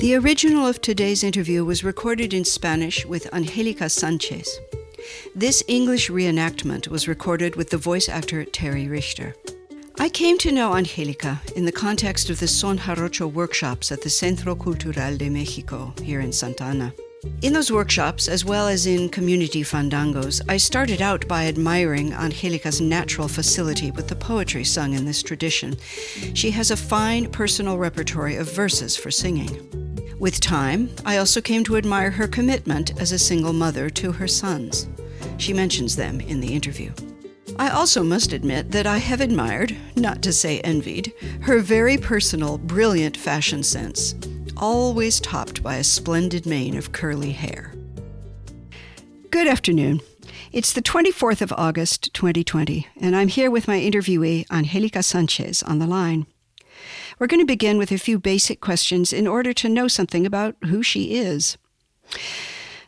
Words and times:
The 0.00 0.14
original 0.14 0.64
of 0.64 0.80
today's 0.80 1.24
interview 1.24 1.64
was 1.64 1.82
recorded 1.82 2.32
in 2.32 2.44
Spanish 2.44 3.04
with 3.04 3.34
Angelica 3.34 3.88
Sanchez. 3.88 4.48
This 5.34 5.64
English 5.66 6.08
reenactment 6.08 6.86
was 6.86 7.08
recorded 7.08 7.56
with 7.56 7.70
the 7.70 7.78
voice 7.78 8.08
actor 8.08 8.44
Terry 8.44 8.86
Richter. 8.86 9.34
I 9.98 10.08
came 10.08 10.38
to 10.38 10.52
know 10.52 10.76
Angelica 10.76 11.40
in 11.56 11.64
the 11.64 11.72
context 11.72 12.30
of 12.30 12.38
the 12.38 12.46
Son 12.46 12.78
Jarocho 12.78 13.26
workshops 13.32 13.90
at 13.90 14.02
the 14.02 14.08
Centro 14.08 14.54
Cultural 14.54 15.16
de 15.16 15.28
Mexico 15.28 15.92
here 16.00 16.20
in 16.20 16.32
Santa 16.32 16.62
Ana. 16.62 16.94
In 17.42 17.52
those 17.52 17.72
workshops, 17.72 18.28
as 18.28 18.44
well 18.44 18.68
as 18.68 18.86
in 18.86 19.08
community 19.08 19.62
fandangos, 19.62 20.40
I 20.48 20.58
started 20.58 21.02
out 21.02 21.26
by 21.26 21.46
admiring 21.46 22.12
Angelica's 22.12 22.80
natural 22.80 23.26
facility 23.26 23.90
with 23.90 24.06
the 24.06 24.14
poetry 24.14 24.62
sung 24.62 24.94
in 24.94 25.04
this 25.04 25.24
tradition. 25.24 25.76
She 26.34 26.52
has 26.52 26.70
a 26.70 26.76
fine 26.76 27.28
personal 27.32 27.78
repertory 27.78 28.36
of 28.36 28.52
verses 28.54 28.96
for 28.96 29.10
singing. 29.10 29.77
With 30.18 30.40
time, 30.40 30.90
I 31.04 31.18
also 31.18 31.40
came 31.40 31.62
to 31.64 31.76
admire 31.76 32.10
her 32.10 32.26
commitment 32.26 33.00
as 33.00 33.12
a 33.12 33.18
single 33.18 33.52
mother 33.52 33.88
to 33.90 34.10
her 34.10 34.26
sons. 34.26 34.88
She 35.36 35.52
mentions 35.52 35.94
them 35.94 36.20
in 36.20 36.40
the 36.40 36.52
interview. 36.54 36.92
I 37.56 37.70
also 37.70 38.02
must 38.02 38.32
admit 38.32 38.72
that 38.72 38.86
I 38.86 38.98
have 38.98 39.20
admired, 39.20 39.76
not 39.94 40.20
to 40.22 40.32
say 40.32 40.60
envied, 40.60 41.12
her 41.42 41.60
very 41.60 41.96
personal, 41.96 42.58
brilliant 42.58 43.16
fashion 43.16 43.62
sense, 43.62 44.16
always 44.56 45.20
topped 45.20 45.62
by 45.62 45.76
a 45.76 45.84
splendid 45.84 46.46
mane 46.46 46.76
of 46.76 46.90
curly 46.90 47.30
hair. 47.30 47.72
Good 49.30 49.46
afternoon. 49.46 50.00
It's 50.50 50.72
the 50.72 50.82
24th 50.82 51.42
of 51.42 51.52
August, 51.52 52.12
2020, 52.14 52.88
and 53.00 53.14
I'm 53.14 53.28
here 53.28 53.52
with 53.52 53.68
my 53.68 53.78
interviewee, 53.78 54.46
Angelica 54.50 55.02
Sanchez, 55.04 55.62
on 55.62 55.78
the 55.78 55.86
line. 55.86 56.26
We're 57.18 57.26
going 57.26 57.40
to 57.40 57.46
begin 57.46 57.78
with 57.78 57.90
a 57.90 57.98
few 57.98 58.18
basic 58.18 58.60
questions 58.60 59.12
in 59.12 59.26
order 59.26 59.52
to 59.52 59.68
know 59.68 59.88
something 59.88 60.24
about 60.24 60.54
who 60.66 60.82
she 60.82 61.16
is. 61.16 61.58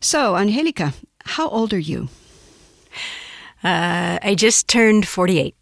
So, 0.00 0.36
Angelica, 0.36 0.94
how 1.24 1.48
old 1.48 1.72
are 1.72 1.78
you? 1.78 2.08
Uh, 3.62 4.18
I 4.22 4.34
just 4.36 4.68
turned 4.68 5.06
48. 5.06 5.54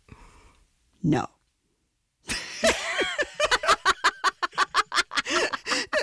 No. 1.02 1.26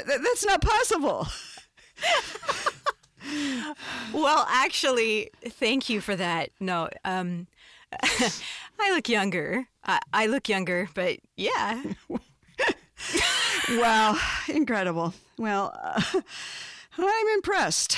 That's 0.07 0.45
not 0.45 0.61
possible. 0.61 1.27
well, 4.13 4.45
actually, 4.49 5.29
thank 5.47 5.89
you 5.89 6.01
for 6.01 6.15
that. 6.15 6.49
No, 6.59 6.89
um, 7.03 7.47
I 8.79 8.91
look 8.91 9.07
younger. 9.07 9.67
I, 9.85 9.99
I 10.11 10.25
look 10.27 10.49
younger, 10.49 10.89
but 10.93 11.19
yeah. 11.37 11.83
wow, 13.71 14.17
incredible. 14.47 15.13
Well, 15.37 15.73
uh, 15.81 16.01
I'm 16.97 17.27
impressed. 17.35 17.97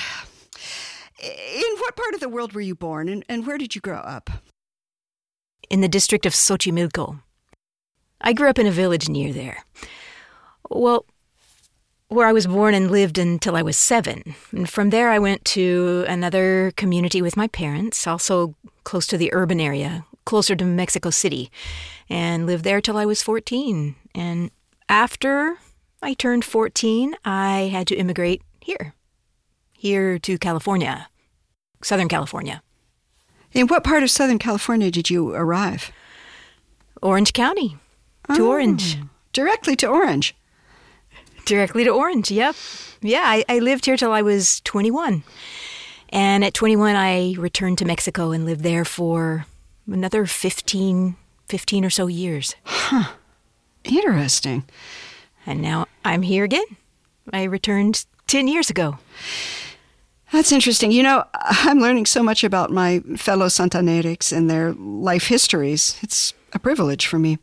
In 1.22 1.76
what 1.78 1.96
part 1.96 2.14
of 2.14 2.20
the 2.20 2.28
world 2.28 2.52
were 2.52 2.60
you 2.60 2.74
born 2.74 3.08
and, 3.08 3.24
and 3.28 3.46
where 3.46 3.58
did 3.58 3.74
you 3.74 3.80
grow 3.80 3.98
up? 3.98 4.30
In 5.68 5.80
the 5.80 5.88
district 5.88 6.26
of 6.26 6.32
Xochimilco. 6.32 7.20
I 8.20 8.32
grew 8.32 8.48
up 8.48 8.58
in 8.58 8.66
a 8.66 8.72
village 8.72 9.08
near 9.08 9.32
there. 9.32 9.64
Well, 10.70 11.04
where 12.08 12.26
I 12.26 12.32
was 12.32 12.46
born 12.46 12.74
and 12.74 12.90
lived 12.90 13.18
until 13.18 13.54
I 13.54 13.62
was 13.62 13.76
seven. 13.76 14.34
And 14.50 14.68
from 14.68 14.90
there, 14.90 15.10
I 15.10 15.18
went 15.18 15.44
to 15.46 16.04
another 16.08 16.72
community 16.76 17.20
with 17.20 17.36
my 17.36 17.48
parents, 17.48 18.06
also 18.06 18.54
close 18.84 19.06
to 19.08 19.18
the 19.18 19.32
urban 19.32 19.60
area, 19.60 20.06
closer 20.24 20.56
to 20.56 20.64
Mexico 20.64 21.10
City, 21.10 21.50
and 22.08 22.46
lived 22.46 22.64
there 22.64 22.80
till 22.80 22.96
I 22.96 23.04
was 23.04 23.22
14. 23.22 23.94
And 24.14 24.50
after 24.88 25.56
I 26.02 26.14
turned 26.14 26.44
14, 26.44 27.16
I 27.24 27.70
had 27.72 27.86
to 27.88 27.96
immigrate 27.96 28.42
here, 28.60 28.94
here 29.72 30.18
to 30.20 30.38
California, 30.38 31.08
Southern 31.82 32.08
California. 32.08 32.62
In 33.52 33.66
what 33.66 33.84
part 33.84 34.02
of 34.02 34.10
Southern 34.10 34.38
California 34.38 34.90
did 34.90 35.10
you 35.10 35.34
arrive? 35.34 35.90
Orange 37.02 37.32
County, 37.32 37.76
to 38.34 38.42
oh, 38.42 38.48
Orange. 38.48 38.98
Directly 39.32 39.76
to 39.76 39.86
Orange. 39.86 40.34
Directly 41.44 41.84
to 41.84 41.90
Orange, 41.90 42.30
yep. 42.30 42.54
Yeah, 43.00 43.22
I, 43.24 43.44
I 43.48 43.58
lived 43.60 43.86
here 43.86 43.96
till 43.96 44.12
I 44.12 44.22
was 44.22 44.60
21. 44.62 45.22
And 46.10 46.44
at 46.44 46.54
21, 46.54 46.96
I 46.96 47.34
returned 47.38 47.78
to 47.78 47.84
Mexico 47.84 48.32
and 48.32 48.44
lived 48.44 48.62
there 48.62 48.84
for 48.84 49.46
another 49.86 50.26
15, 50.26 51.16
15 51.48 51.84
or 51.84 51.90
so 51.90 52.06
years. 52.06 52.54
Huh. 52.64 53.12
Interesting. 53.88 54.64
And 55.46 55.62
now 55.62 55.86
I'm 56.04 56.22
here 56.22 56.44
again. 56.44 56.64
I 57.32 57.44
returned 57.44 58.04
10 58.26 58.48
years 58.48 58.70
ago. 58.70 58.98
That's 60.32 60.52
interesting. 60.52 60.92
You 60.92 61.02
know, 61.02 61.24
I'm 61.34 61.80
learning 61.80 62.06
so 62.06 62.22
much 62.22 62.44
about 62.44 62.70
my 62.70 63.00
fellow 63.16 63.46
Santanerics 63.46 64.36
and 64.36 64.50
their 64.50 64.72
life 64.74 65.28
histories. 65.28 65.98
It's 66.02 66.34
a 66.52 66.58
privilege 66.58 67.06
for 67.06 67.18
me. 67.18 67.38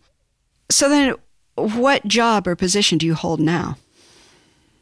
So 0.70 0.90
then, 0.90 1.16
what 1.56 2.06
job 2.08 2.48
or 2.48 2.56
position 2.56 2.98
do 2.98 3.06
you 3.06 3.16
hold 3.16 3.40
now? 3.40 3.78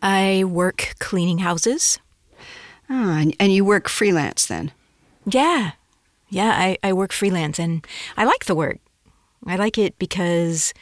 I 0.02 0.44
work 0.46 0.96
cleaning 1.00 1.40
houses. 1.40 2.00
Oh, 2.90 3.12
and, 3.12 3.36
and 3.40 3.54
you 3.54 3.64
work 3.64 3.88
freelance 3.88 4.46
then? 4.46 4.72
Yeah. 5.26 5.72
Yeah, 6.30 6.50
I, 6.50 6.78
I 6.84 6.94
work 6.94 7.14
freelance 7.14 7.60
and 7.60 7.86
I 8.18 8.26
like 8.26 8.46
the 8.46 8.56
work. 8.56 8.80
I 9.46 9.56
like 9.56 9.78
it 9.78 9.98
because 10.00 10.74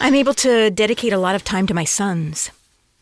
I'm 0.00 0.14
able 0.14 0.34
to 0.34 0.70
dedicate 0.70 1.12
a 1.12 1.18
lot 1.18 1.34
of 1.34 1.44
time 1.44 1.66
to 1.66 1.74
my 1.74 1.84
sons. 1.84 2.50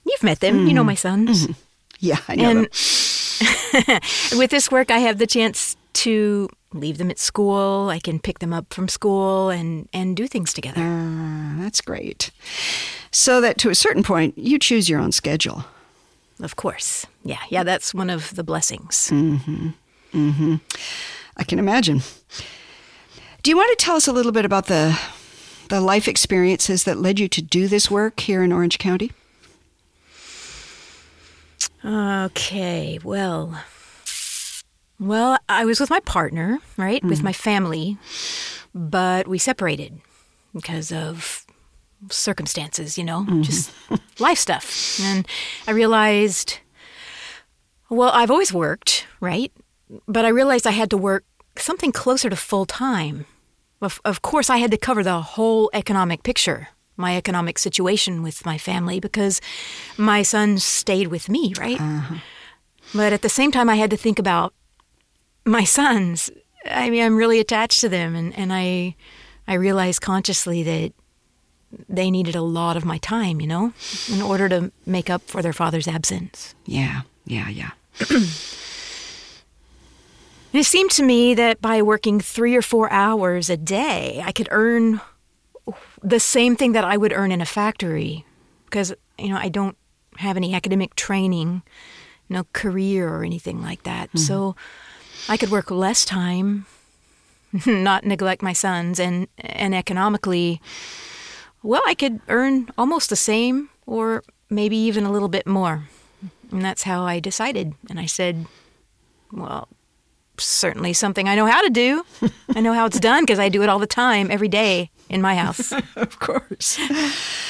You've 0.04 0.22
met 0.22 0.40
them, 0.40 0.60
mm. 0.60 0.68
you 0.68 0.74
know 0.74 0.80
mm-hmm. 0.82 0.86
my 0.86 0.94
sons. 0.94 1.42
Mm-hmm. 1.42 1.52
Yeah, 1.98 2.18
I 2.28 2.36
know 2.36 2.50
and 2.50 2.68
with 4.38 4.50
this 4.50 4.70
work, 4.70 4.90
I 4.90 4.98
have 4.98 5.18
the 5.18 5.26
chance 5.26 5.76
to 5.94 6.48
leave 6.72 6.98
them 6.98 7.10
at 7.10 7.18
school. 7.18 7.88
I 7.90 7.98
can 7.98 8.18
pick 8.18 8.38
them 8.38 8.52
up 8.52 8.72
from 8.72 8.88
school 8.88 9.50
and, 9.50 9.88
and 9.92 10.16
do 10.16 10.26
things 10.26 10.52
together. 10.52 10.80
Uh, 10.80 11.62
that's 11.62 11.80
great. 11.80 12.30
So 13.10 13.40
that 13.40 13.58
to 13.58 13.70
a 13.70 13.74
certain 13.74 14.02
point, 14.02 14.36
you 14.36 14.58
choose 14.58 14.88
your 14.88 15.00
own 15.00 15.12
schedule. 15.12 15.64
Of 16.40 16.56
course. 16.56 17.06
Yeah, 17.24 17.40
yeah, 17.48 17.62
that's 17.62 17.94
one 17.94 18.10
of 18.10 18.34
the 18.36 18.44
blessings. 18.44 19.08
Mm-hmm. 19.10 19.70
Mm-hmm. 20.12 20.56
I 21.36 21.44
can 21.44 21.58
imagine. 21.58 22.02
Do 23.42 23.50
you 23.50 23.56
want 23.56 23.76
to 23.78 23.84
tell 23.84 23.96
us 23.96 24.06
a 24.06 24.12
little 24.12 24.32
bit 24.32 24.44
about 24.44 24.66
the 24.66 24.98
the 25.68 25.80
life 25.80 26.08
experiences 26.08 26.84
that 26.84 26.98
led 26.98 27.18
you 27.18 27.28
to 27.28 27.42
do 27.42 27.68
this 27.68 27.90
work 27.90 28.20
here 28.20 28.42
in 28.42 28.52
Orange 28.52 28.78
County? 28.78 29.12
Okay, 31.84 32.98
well, 33.02 33.60
well, 34.98 35.38
I 35.48 35.64
was 35.64 35.78
with 35.78 35.90
my 35.90 36.00
partner, 36.00 36.58
right, 36.76 37.02
mm 37.02 37.08
with 37.08 37.22
my 37.22 37.32
family, 37.32 37.98
but 38.74 39.28
we 39.28 39.38
separated 39.38 40.00
because 40.54 40.90
of 40.90 41.44
circumstances, 42.10 42.98
you 42.98 43.04
know, 43.04 43.24
mm 43.28 43.42
just 43.42 43.72
life 44.18 44.38
stuff. 44.38 44.98
And 45.00 45.26
I 45.66 45.72
realized, 45.72 46.58
well, 47.88 48.10
I've 48.12 48.30
always 48.30 48.52
worked, 48.52 49.06
right? 49.20 49.52
But 50.08 50.24
I 50.24 50.28
realized 50.28 50.66
I 50.66 50.72
had 50.72 50.90
to 50.90 50.96
work 50.96 51.24
something 51.56 51.92
closer 51.92 52.28
to 52.28 52.36
full 52.36 52.66
time. 52.66 53.26
Of, 53.80 54.00
of 54.04 54.22
course, 54.22 54.48
I 54.48 54.58
had 54.58 54.70
to 54.70 54.78
cover 54.78 55.02
the 55.02 55.20
whole 55.20 55.70
economic 55.72 56.22
picture, 56.22 56.68
my 56.96 57.16
economic 57.16 57.58
situation 57.58 58.22
with 58.22 58.46
my 58.46 58.58
family, 58.58 59.00
because 59.00 59.40
my 59.98 60.22
son 60.22 60.58
stayed 60.58 61.08
with 61.08 61.28
me, 61.28 61.52
right? 61.58 61.80
Uh-huh. 61.80 62.16
But 62.94 63.12
at 63.12 63.22
the 63.22 63.28
same 63.28 63.50
time, 63.50 63.68
I 63.68 63.76
had 63.76 63.90
to 63.90 63.96
think 63.96 64.18
about 64.18 64.54
my 65.44 65.64
sons. 65.64 66.30
I 66.64 66.88
mean, 66.90 67.02
I'm 67.02 67.16
really 67.16 67.40
attached 67.40 67.80
to 67.80 67.88
them, 67.88 68.16
and, 68.16 68.36
and 68.38 68.52
I, 68.52 68.96
I 69.46 69.54
realized 69.54 70.00
consciously 70.00 70.62
that 70.62 70.92
they 71.88 72.10
needed 72.10 72.34
a 72.34 72.42
lot 72.42 72.76
of 72.76 72.84
my 72.84 72.98
time, 72.98 73.40
you 73.40 73.46
know, 73.46 73.72
in 74.12 74.22
order 74.22 74.48
to 74.48 74.72
make 74.86 75.10
up 75.10 75.22
for 75.22 75.42
their 75.42 75.52
father's 75.52 75.88
absence. 75.88 76.54
Yeah, 76.64 77.02
yeah, 77.24 77.48
yeah. 77.48 77.70
it 80.52 80.64
seemed 80.64 80.90
to 80.92 81.02
me 81.02 81.34
that 81.34 81.60
by 81.60 81.82
working 81.82 82.20
three 82.20 82.54
or 82.54 82.62
four 82.62 82.90
hours 82.90 83.50
a 83.50 83.56
day, 83.56 84.22
I 84.24 84.32
could 84.32 84.48
earn 84.50 85.00
the 86.02 86.20
same 86.20 86.56
thing 86.56 86.72
that 86.72 86.84
I 86.84 86.96
would 86.96 87.12
earn 87.12 87.32
in 87.32 87.40
a 87.40 87.46
factory 87.46 88.24
because, 88.64 88.94
you 89.18 89.28
know, 89.28 89.36
I 89.36 89.48
don't 89.48 89.76
have 90.18 90.36
any 90.36 90.54
academic 90.54 90.94
training, 90.94 91.62
no 92.28 92.44
career 92.52 93.08
or 93.08 93.24
anything 93.24 93.60
like 93.60 93.82
that. 93.82 94.08
Mm-hmm. 94.08 94.18
So 94.18 94.56
I 95.28 95.36
could 95.36 95.50
work 95.50 95.70
less 95.70 96.04
time, 96.04 96.66
not 97.66 98.04
neglect 98.04 98.42
my 98.42 98.52
sons, 98.52 99.00
and, 99.00 99.28
and 99.38 99.74
economically 99.74 100.60
well, 101.66 101.82
I 101.84 101.94
could 101.94 102.20
earn 102.28 102.68
almost 102.78 103.10
the 103.10 103.16
same 103.16 103.70
or 103.86 104.22
maybe 104.48 104.76
even 104.76 105.04
a 105.04 105.10
little 105.10 105.28
bit 105.28 105.48
more. 105.48 105.88
And 106.52 106.64
that's 106.64 106.84
how 106.84 107.04
I 107.04 107.18
decided. 107.18 107.74
And 107.90 107.98
I 107.98 108.06
said, 108.06 108.46
well, 109.32 109.68
certainly 110.40 110.92
something 110.92 111.28
I 111.28 111.34
know 111.34 111.46
how 111.46 111.62
to 111.62 111.70
do. 111.70 112.04
I 112.54 112.60
know 112.60 112.72
how 112.72 112.86
it's 112.86 113.00
done 113.00 113.22
because 113.24 113.38
I 113.38 113.48
do 113.48 113.62
it 113.62 113.68
all 113.68 113.78
the 113.78 113.86
time, 113.86 114.30
every 114.30 114.48
day. 114.48 114.90
in 115.08 115.22
my 115.22 115.36
house. 115.36 115.72
of 115.96 116.18
course. 116.18 116.78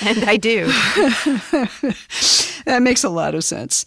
And 0.03 0.25
I 0.25 0.37
do. 0.37 0.67
that 2.67 2.81
makes 2.83 3.03
a 3.05 3.09
lot 3.09 3.35
of 3.35 3.45
sense. 3.45 3.85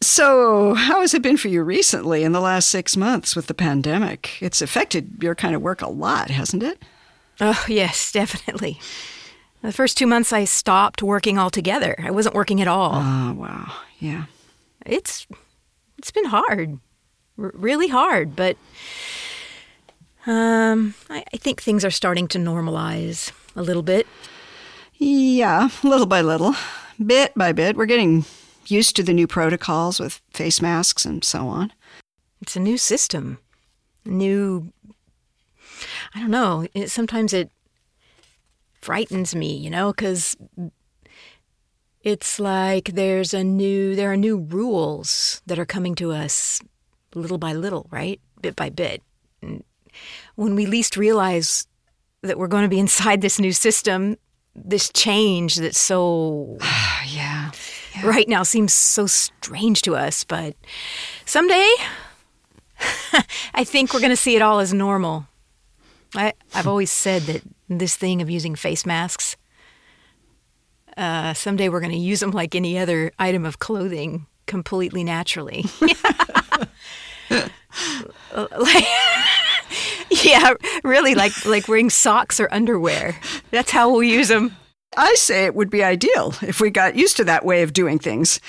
So, 0.00 0.74
how 0.74 1.00
has 1.00 1.12
it 1.14 1.22
been 1.22 1.36
for 1.36 1.48
you 1.48 1.62
recently 1.62 2.22
in 2.22 2.32
the 2.32 2.40
last 2.40 2.68
six 2.68 2.96
months 2.96 3.34
with 3.34 3.46
the 3.48 3.54
pandemic? 3.54 4.40
It's 4.40 4.62
affected 4.62 5.22
your 5.22 5.34
kind 5.34 5.54
of 5.54 5.62
work 5.62 5.82
a 5.82 5.90
lot, 5.90 6.30
hasn't 6.30 6.62
it? 6.62 6.82
Oh, 7.40 7.64
yes, 7.68 8.12
definitely. 8.12 8.78
The 9.62 9.72
first 9.72 9.98
two 9.98 10.06
months 10.06 10.32
I 10.32 10.44
stopped 10.44 11.02
working 11.02 11.38
altogether. 11.38 11.94
I 11.98 12.10
wasn't 12.10 12.34
working 12.34 12.60
at 12.60 12.68
all. 12.68 12.92
Oh, 12.94 13.32
wow. 13.34 13.72
Yeah. 13.98 14.24
It's 14.86 15.26
it's 15.98 16.10
been 16.10 16.24
hard. 16.26 16.78
R- 17.40 17.52
really 17.54 17.88
hard, 17.88 18.36
but 18.36 18.56
um 20.26 20.94
I, 21.08 21.24
I 21.32 21.36
think 21.38 21.62
things 21.62 21.84
are 21.84 21.90
starting 21.90 22.28
to 22.28 22.38
normalize 22.38 23.32
a 23.56 23.62
little 23.62 23.82
bit. 23.82 24.06
Yeah, 24.98 25.70
little 25.82 26.06
by 26.06 26.20
little, 26.20 26.54
bit 27.04 27.32
by 27.34 27.52
bit. 27.52 27.76
We're 27.76 27.86
getting 27.86 28.26
used 28.66 28.96
to 28.96 29.02
the 29.02 29.14
new 29.14 29.26
protocols 29.26 29.98
with 29.98 30.20
face 30.32 30.60
masks 30.60 31.06
and 31.06 31.24
so 31.24 31.48
on. 31.48 31.72
It's 32.42 32.56
a 32.56 32.60
new 32.60 32.76
system. 32.76 33.38
New 34.04 34.72
I 36.14 36.20
don't 36.20 36.30
know. 36.30 36.66
It, 36.74 36.90
sometimes 36.90 37.32
it 37.32 37.50
frightens 38.80 39.34
me, 39.34 39.56
you 39.56 39.70
know, 39.70 39.92
because 39.92 40.36
it's 42.02 42.38
like 42.40 42.92
there's 42.94 43.34
a 43.34 43.44
new 43.44 43.94
there 43.94 44.12
are 44.12 44.16
new 44.16 44.38
rules 44.38 45.42
that 45.46 45.58
are 45.58 45.66
coming 45.66 45.94
to 45.96 46.12
us 46.12 46.60
little 47.14 47.38
by 47.38 47.52
little, 47.52 47.86
right? 47.90 48.20
Bit 48.40 48.56
by 48.56 48.70
bit. 48.70 49.02
And 49.42 49.64
when 50.36 50.54
we 50.54 50.66
least 50.66 50.96
realize 50.96 51.66
that 52.22 52.38
we're 52.38 52.48
going 52.48 52.64
to 52.64 52.68
be 52.68 52.78
inside 52.78 53.20
this 53.20 53.38
new 53.38 53.52
system, 53.52 54.16
this 54.54 54.90
change 54.90 55.56
that's 55.56 55.78
so 55.78 56.58
yeah. 57.06 57.50
yeah. 57.94 58.06
right 58.06 58.28
now 58.28 58.42
seems 58.42 58.72
so 58.72 59.06
strange 59.06 59.82
to 59.82 59.96
us, 59.96 60.24
but 60.24 60.54
someday 61.24 61.72
I 63.54 63.64
think 63.64 63.92
we're 63.92 64.00
going 64.00 64.10
to 64.10 64.16
see 64.16 64.36
it 64.36 64.42
all 64.42 64.60
as 64.60 64.72
normal. 64.72 65.26
I, 66.14 66.32
I've 66.54 66.66
always 66.66 66.90
said 66.90 67.22
that 67.22 67.42
this 67.68 67.96
thing 67.96 68.20
of 68.20 68.28
using 68.28 68.54
face 68.54 68.84
masks, 68.84 69.36
uh, 70.96 71.34
someday 71.34 71.68
we're 71.68 71.80
going 71.80 71.92
to 71.92 71.98
use 71.98 72.20
them 72.20 72.32
like 72.32 72.54
any 72.54 72.78
other 72.78 73.12
item 73.18 73.44
of 73.44 73.58
clothing 73.58 74.26
completely 74.46 75.04
naturally. 75.04 75.64
like, 77.30 78.84
yeah, 80.24 80.54
really, 80.84 81.14
like 81.14 81.44
like 81.46 81.68
wearing 81.68 81.90
socks 81.90 82.40
or 82.40 82.48
underwear. 82.52 83.16
That's 83.50 83.70
how 83.70 83.90
we'll 83.90 84.02
use 84.02 84.28
them. 84.28 84.56
I 84.96 85.14
say 85.14 85.44
it 85.44 85.54
would 85.54 85.70
be 85.70 85.84
ideal 85.84 86.34
if 86.42 86.60
we 86.60 86.70
got 86.70 86.96
used 86.96 87.16
to 87.18 87.24
that 87.24 87.44
way 87.44 87.62
of 87.62 87.72
doing 87.72 87.98
things. 87.98 88.40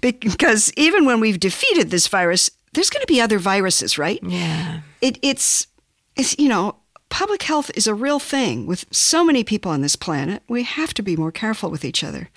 Because 0.00 0.72
even 0.76 1.06
when 1.06 1.20
we've 1.20 1.40
defeated 1.40 1.90
this 1.90 2.06
virus, 2.06 2.50
there's 2.74 2.90
going 2.90 3.00
to 3.00 3.06
be 3.06 3.20
other 3.20 3.38
viruses, 3.38 3.96
right? 3.96 4.20
Yeah. 4.22 4.80
It, 5.00 5.18
it's, 5.22 5.66
it's, 6.14 6.38
you 6.38 6.48
know, 6.48 6.76
public 7.08 7.44
health 7.44 7.70
is 7.74 7.86
a 7.86 7.94
real 7.94 8.18
thing 8.18 8.66
with 8.66 8.84
so 8.90 9.24
many 9.24 9.42
people 9.42 9.70
on 9.72 9.80
this 9.80 9.96
planet. 9.96 10.42
We 10.48 10.64
have 10.64 10.92
to 10.94 11.02
be 11.02 11.16
more 11.16 11.32
careful 11.32 11.70
with 11.70 11.84
each 11.84 12.04
other. 12.04 12.28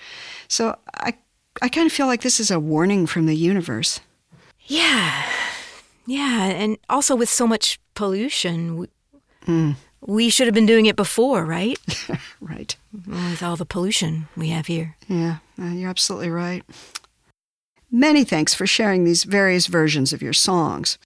So 0.48 0.78
I, 0.96 1.16
I 1.62 1.68
kind 1.68 1.86
of 1.86 1.92
feel 1.92 2.08
like 2.08 2.22
this 2.22 2.40
is 2.40 2.52
a 2.52 2.60
warning 2.60 3.08
from 3.08 3.26
the 3.26 3.36
universe. 3.36 4.00
Yeah. 4.68 5.26
Yeah. 6.10 6.46
And 6.46 6.78
also 6.90 7.16
with 7.16 7.30
so 7.30 7.46
much 7.46 7.80
pollution, 7.94 8.78
we, 8.78 8.88
mm. 9.46 9.76
we 10.02 10.30
should 10.30 10.48
have 10.48 10.56
been 10.56 10.66
doing 10.66 10.88
it 10.88 10.96
before, 10.96 11.46
right? 11.46 11.78
right. 12.42 12.76
With 13.06 13.44
all 13.44 13.56
the 13.56 13.66
pollution 13.66 14.28
we 14.36 14.50
have 14.50 14.66
here. 14.66 14.96
Yeah, 15.08 15.38
uh, 15.62 15.68
you're 15.68 15.90
absolutely 15.90 16.32
right. 16.32 16.64
Many 17.92 18.24
thanks 18.24 18.56
for 18.56 18.66
sharing 18.66 19.04
these 19.04 19.24
various 19.24 19.68
versions 19.68 20.12
of 20.12 20.22
your 20.22 20.34
songs. 20.34 20.98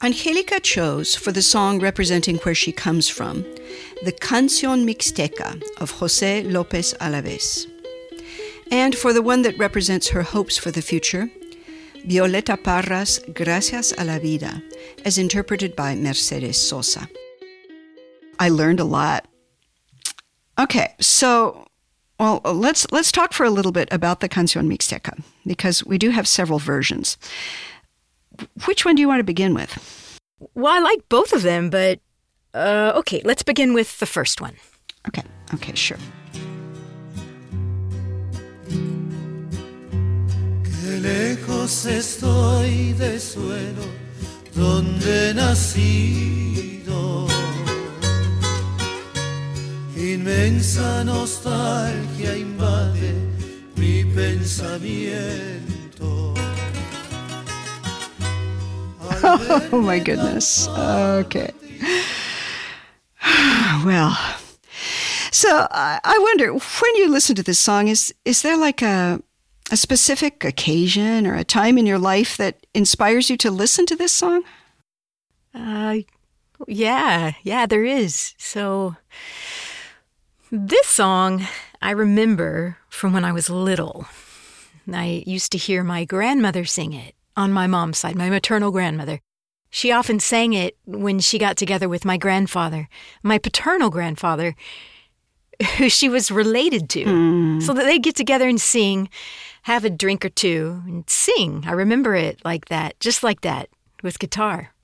Angelica 0.00 0.60
chose 0.60 1.16
for 1.16 1.32
the 1.32 1.42
song 1.42 1.80
representing 1.80 2.36
where 2.38 2.54
she 2.54 2.72
comes 2.72 3.08
from 3.08 3.42
the 4.04 4.12
Canción 4.12 4.84
Mixteca 4.84 5.60
of 5.80 5.92
José 5.92 6.44
López 6.44 6.96
Alavés. 6.98 7.66
And 8.70 8.94
for 8.96 9.12
the 9.12 9.22
one 9.22 9.42
that 9.42 9.58
represents 9.58 10.08
her 10.08 10.22
hopes 10.22 10.56
for 10.56 10.70
the 10.70 10.82
future, 10.82 11.30
Violeta 12.06 12.56
Parra's 12.56 13.20
Gracias 13.32 13.92
a 13.96 14.04
la 14.04 14.18
Vida, 14.18 14.62
as 15.04 15.18
interpreted 15.18 15.76
by 15.76 15.94
Mercedes 15.94 16.58
Sosa. 16.58 17.08
I 18.38 18.48
learned 18.48 18.80
a 18.80 18.84
lot. 18.84 19.26
Okay, 20.58 20.94
so 21.00 21.66
well, 22.18 22.40
let's 22.44 22.90
let's 22.92 23.12
talk 23.12 23.32
for 23.32 23.44
a 23.44 23.50
little 23.50 23.72
bit 23.72 23.88
about 23.92 24.20
the 24.20 24.28
Canción 24.28 24.66
Mixteca 24.68 25.22
because 25.46 25.84
we 25.84 25.98
do 25.98 26.10
have 26.10 26.26
several 26.26 26.58
versions. 26.58 27.16
Which 28.66 28.84
one 28.84 28.96
do 28.96 29.00
you 29.00 29.08
want 29.08 29.20
to 29.20 29.24
begin 29.24 29.54
with? 29.54 30.18
Well, 30.54 30.72
I 30.72 30.80
like 30.80 31.08
both 31.08 31.32
of 31.32 31.42
them, 31.42 31.70
but 31.70 32.00
uh, 32.54 32.92
okay, 32.96 33.22
let's 33.24 33.42
begin 33.42 33.74
with 33.74 33.98
the 33.98 34.06
first 34.06 34.40
one. 34.40 34.54
Okay, 35.08 35.22
okay, 35.54 35.74
sure. 35.74 35.98
Qué 40.92 40.98
lejos 40.98 41.86
estoy 41.86 42.92
de 42.92 43.18
suelo 43.18 43.82
donde 44.54 45.32
nacido. 45.32 47.26
Inmensa 49.96 51.02
nostalgia 51.02 52.36
invade 52.36 53.14
mi 53.76 54.04
pensamiento. 54.04 55.64
Oh 59.72 59.80
my 59.80 59.98
goodness. 59.98 60.68
Okay. 60.68 61.52
Well, 63.86 64.14
so 65.30 65.66
I 65.70 66.00
I 66.04 66.18
wonder 66.18 66.52
when 66.52 66.96
you 66.96 67.08
listen 67.08 67.34
to 67.36 67.42
this 67.42 67.58
song, 67.58 67.88
is 67.88 68.12
is 68.26 68.42
there 68.42 68.58
like 68.58 68.82
a 68.82 69.22
a 69.72 69.76
specific 69.76 70.44
occasion 70.44 71.26
or 71.26 71.34
a 71.34 71.44
time 71.44 71.78
in 71.78 71.86
your 71.86 71.98
life 71.98 72.36
that 72.36 72.66
inspires 72.74 73.30
you 73.30 73.38
to 73.38 73.50
listen 73.50 73.86
to 73.86 73.96
this 73.96 74.12
song? 74.12 74.44
Uh, 75.54 75.96
yeah, 76.68 77.32
yeah, 77.42 77.64
there 77.64 77.82
is. 77.82 78.34
So, 78.36 78.96
this 80.50 80.86
song 80.86 81.46
I 81.80 81.90
remember 81.92 82.76
from 82.90 83.14
when 83.14 83.24
I 83.24 83.32
was 83.32 83.48
little. 83.48 84.06
I 84.92 85.24
used 85.26 85.50
to 85.52 85.58
hear 85.58 85.82
my 85.82 86.04
grandmother 86.04 86.66
sing 86.66 86.92
it 86.92 87.14
on 87.34 87.50
my 87.50 87.66
mom's 87.66 87.96
side, 87.96 88.14
my 88.14 88.28
maternal 88.28 88.72
grandmother. 88.72 89.20
She 89.70 89.90
often 89.90 90.20
sang 90.20 90.52
it 90.52 90.76
when 90.84 91.18
she 91.18 91.38
got 91.38 91.56
together 91.56 91.88
with 91.88 92.04
my 92.04 92.18
grandfather, 92.18 92.90
my 93.22 93.38
paternal 93.38 93.88
grandfather, 93.88 94.54
who 95.78 95.88
she 95.88 96.10
was 96.10 96.30
related 96.30 96.90
to. 96.90 97.04
Mm. 97.04 97.62
So 97.62 97.72
that 97.72 97.84
they'd 97.84 98.02
get 98.02 98.16
together 98.16 98.48
and 98.48 98.60
sing, 98.60 99.08
have 99.62 99.84
a 99.84 99.90
drink 99.90 100.24
or 100.24 100.28
two, 100.28 100.82
and 100.86 101.08
sing. 101.08 101.64
I 101.66 101.72
remember 101.72 102.14
it 102.14 102.40
like 102.44 102.66
that, 102.66 102.98
just 103.00 103.22
like 103.22 103.42
that, 103.42 103.68
with 104.02 104.18
guitar. 104.18 104.74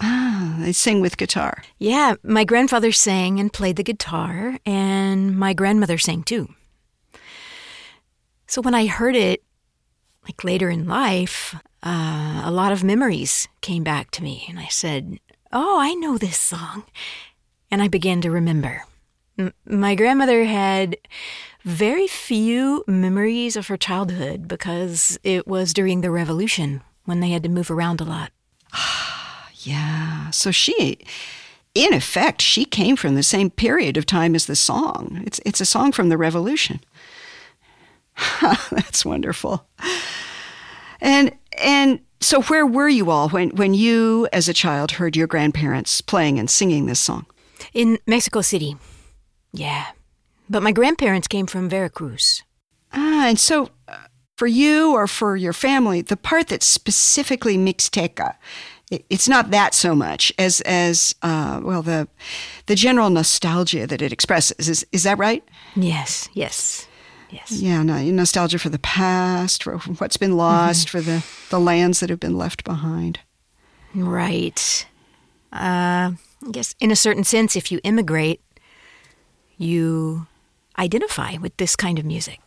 Ah, 0.00 0.56
they 0.58 0.72
sing 0.72 1.00
with 1.00 1.16
guitar. 1.16 1.62
Yeah, 1.78 2.14
my 2.22 2.44
grandfather 2.44 2.92
sang 2.92 3.38
and 3.38 3.52
played 3.52 3.76
the 3.76 3.82
guitar, 3.82 4.58
and 4.66 5.36
my 5.38 5.52
grandmother 5.52 5.98
sang 5.98 6.22
too. 6.22 6.48
So 8.46 8.60
when 8.60 8.74
I 8.74 8.86
heard 8.86 9.16
it, 9.16 9.42
like 10.24 10.44
later 10.44 10.70
in 10.70 10.86
life, 10.86 11.54
uh, 11.82 12.42
a 12.44 12.50
lot 12.50 12.72
of 12.72 12.84
memories 12.84 13.48
came 13.60 13.84
back 13.84 14.10
to 14.12 14.22
me, 14.22 14.44
and 14.48 14.58
I 14.58 14.66
said, 14.66 15.18
Oh, 15.52 15.78
I 15.78 15.94
know 15.94 16.16
this 16.16 16.38
song. 16.38 16.84
And 17.70 17.82
I 17.82 17.88
began 17.88 18.20
to 18.22 18.30
remember. 18.30 18.84
M- 19.38 19.54
my 19.66 19.94
grandmother 19.94 20.44
had 20.44 20.96
very 21.64 22.06
few 22.06 22.84
memories 22.86 23.56
of 23.56 23.68
her 23.68 23.76
childhood 23.76 24.48
because 24.48 25.18
it 25.22 25.46
was 25.46 25.72
during 25.72 26.00
the 26.00 26.10
revolution 26.10 26.82
when 27.04 27.20
they 27.20 27.30
had 27.30 27.42
to 27.42 27.48
move 27.48 27.70
around 27.70 28.00
a 28.00 28.04
lot. 28.04 28.30
Yeah. 29.64 30.30
So 30.30 30.50
she, 30.50 30.98
in 31.72 31.94
effect, 31.94 32.42
she 32.42 32.64
came 32.64 32.96
from 32.96 33.14
the 33.14 33.22
same 33.22 33.48
period 33.48 33.96
of 33.96 34.06
time 34.06 34.34
as 34.34 34.46
the 34.46 34.56
song. 34.56 35.22
It's 35.24 35.40
it's 35.46 35.60
a 35.60 35.64
song 35.64 35.92
from 35.92 36.08
the 36.08 36.18
Revolution. 36.18 36.80
That's 38.72 39.04
wonderful. 39.04 39.64
And 41.00 41.36
and 41.58 42.00
so 42.20 42.42
where 42.42 42.66
were 42.66 42.88
you 42.88 43.10
all 43.10 43.28
when 43.28 43.50
when 43.50 43.72
you 43.72 44.28
as 44.32 44.48
a 44.48 44.54
child 44.54 44.92
heard 44.92 45.16
your 45.16 45.28
grandparents 45.28 46.00
playing 46.00 46.40
and 46.40 46.50
singing 46.50 46.86
this 46.86 46.98
song? 46.98 47.26
In 47.72 47.98
Mexico 48.06 48.40
City. 48.40 48.76
Yeah. 49.52 49.86
But 50.48 50.62
my 50.62 50.72
grandparents 50.72 51.28
came 51.28 51.46
from 51.46 51.68
Veracruz. 51.68 52.42
Ah, 52.92 53.28
and 53.28 53.38
so 53.38 53.70
uh, 53.88 53.96
for 54.36 54.46
you 54.46 54.92
or 54.92 55.06
for 55.06 55.36
your 55.36 55.52
family, 55.52 56.02
the 56.02 56.16
part 56.16 56.48
that's 56.48 56.66
specifically 56.66 57.56
Mixteca 57.56 58.34
it's 59.08 59.28
not 59.28 59.50
that 59.50 59.74
so 59.74 59.94
much 59.94 60.32
as 60.38 60.60
as 60.62 61.14
uh, 61.22 61.60
well 61.62 61.82
the 61.82 62.08
the 62.66 62.74
general 62.74 63.10
nostalgia 63.10 63.86
that 63.86 64.02
it 64.02 64.12
expresses. 64.12 64.68
Is 64.68 64.86
is 64.92 65.04
that 65.04 65.18
right? 65.18 65.42
Yes, 65.74 66.28
yes, 66.34 66.86
yes. 67.30 67.52
Yeah, 67.52 67.82
no, 67.82 68.02
nostalgia 68.10 68.58
for 68.58 68.68
the 68.68 68.78
past, 68.78 69.62
for 69.64 69.78
what's 69.98 70.16
been 70.16 70.36
lost, 70.36 70.88
mm-hmm. 70.88 70.98
for 70.98 71.02
the 71.02 71.24
the 71.50 71.60
lands 71.60 72.00
that 72.00 72.10
have 72.10 72.20
been 72.20 72.36
left 72.36 72.64
behind. 72.64 73.20
Right. 73.94 74.86
Uh, 75.52 76.12
I 76.46 76.50
guess 76.50 76.74
in 76.80 76.90
a 76.90 76.96
certain 76.96 77.24
sense, 77.24 77.56
if 77.56 77.70
you 77.70 77.80
immigrate, 77.84 78.40
you 79.56 80.26
identify 80.82 81.36
with 81.40 81.56
this 81.58 81.76
kind 81.76 81.98
of 81.98 82.04
music. 82.04 82.40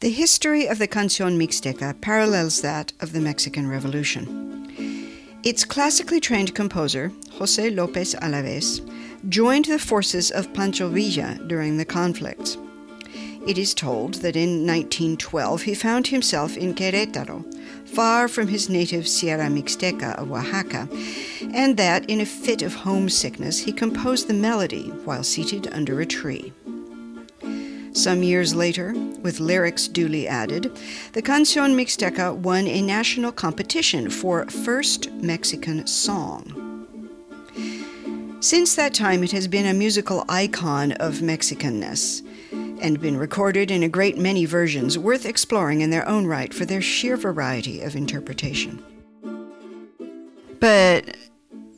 The 0.00 0.10
history 0.10 0.66
of 0.66 0.78
the 0.78 0.88
Canción 0.88 1.36
Mixteca 1.36 2.00
parallels 2.00 2.62
that 2.62 2.92
of 3.00 3.12
the 3.12 3.20
Mexican 3.20 3.68
Revolution. 3.68 4.24
Its 5.44 5.64
classically 5.64 6.18
trained 6.18 6.54
composer, 6.54 7.12
Jose 7.32 7.70
Lopez 7.70 8.14
Alaves, 8.16 8.80
joined 9.28 9.66
the 9.66 9.78
forces 9.78 10.30
of 10.30 10.52
Pancho 10.54 10.88
Villa 10.88 11.38
during 11.46 11.76
the 11.76 11.84
conflicts. 11.84 12.56
It 13.46 13.58
is 13.58 13.74
told 13.74 14.14
that 14.22 14.36
in 14.36 14.66
1912 14.66 15.62
he 15.62 15.74
found 15.74 16.06
himself 16.08 16.56
in 16.56 16.74
Querétaro, 16.74 17.44
far 17.86 18.26
from 18.26 18.48
his 18.48 18.68
native 18.68 19.06
Sierra 19.06 19.48
Mixteca 19.48 20.16
of 20.16 20.32
Oaxaca, 20.32 20.88
and 21.54 21.76
that 21.76 22.08
in 22.10 22.20
a 22.20 22.26
fit 22.26 22.62
of 22.62 22.74
homesickness 22.74 23.58
he 23.60 23.72
composed 23.72 24.26
the 24.28 24.34
melody 24.34 24.88
while 25.04 25.22
seated 25.22 25.68
under 25.72 26.00
a 26.00 26.06
tree. 26.06 26.52
Some 27.96 28.22
years 28.22 28.54
later, 28.54 28.92
with 29.22 29.40
lyrics 29.40 29.88
duly 29.88 30.28
added, 30.28 30.70
the 31.14 31.22
Canción 31.22 31.74
Mixteca 31.74 32.36
won 32.36 32.66
a 32.66 32.82
national 32.82 33.32
competition 33.32 34.10
for 34.10 34.44
First 34.50 35.10
Mexican 35.12 35.86
Song. 35.86 36.86
Since 38.40 38.76
that 38.76 38.92
time, 38.92 39.24
it 39.24 39.32
has 39.32 39.48
been 39.48 39.64
a 39.64 39.72
musical 39.72 40.26
icon 40.28 40.92
of 40.92 41.22
Mexicanness 41.22 42.20
and 42.82 43.00
been 43.00 43.16
recorded 43.16 43.70
in 43.70 43.82
a 43.82 43.88
great 43.88 44.18
many 44.18 44.44
versions 44.44 44.98
worth 44.98 45.24
exploring 45.24 45.80
in 45.80 45.88
their 45.88 46.06
own 46.06 46.26
right 46.26 46.52
for 46.52 46.66
their 46.66 46.82
sheer 46.82 47.16
variety 47.16 47.80
of 47.80 47.96
interpretation. 47.96 48.84
But 50.60 51.16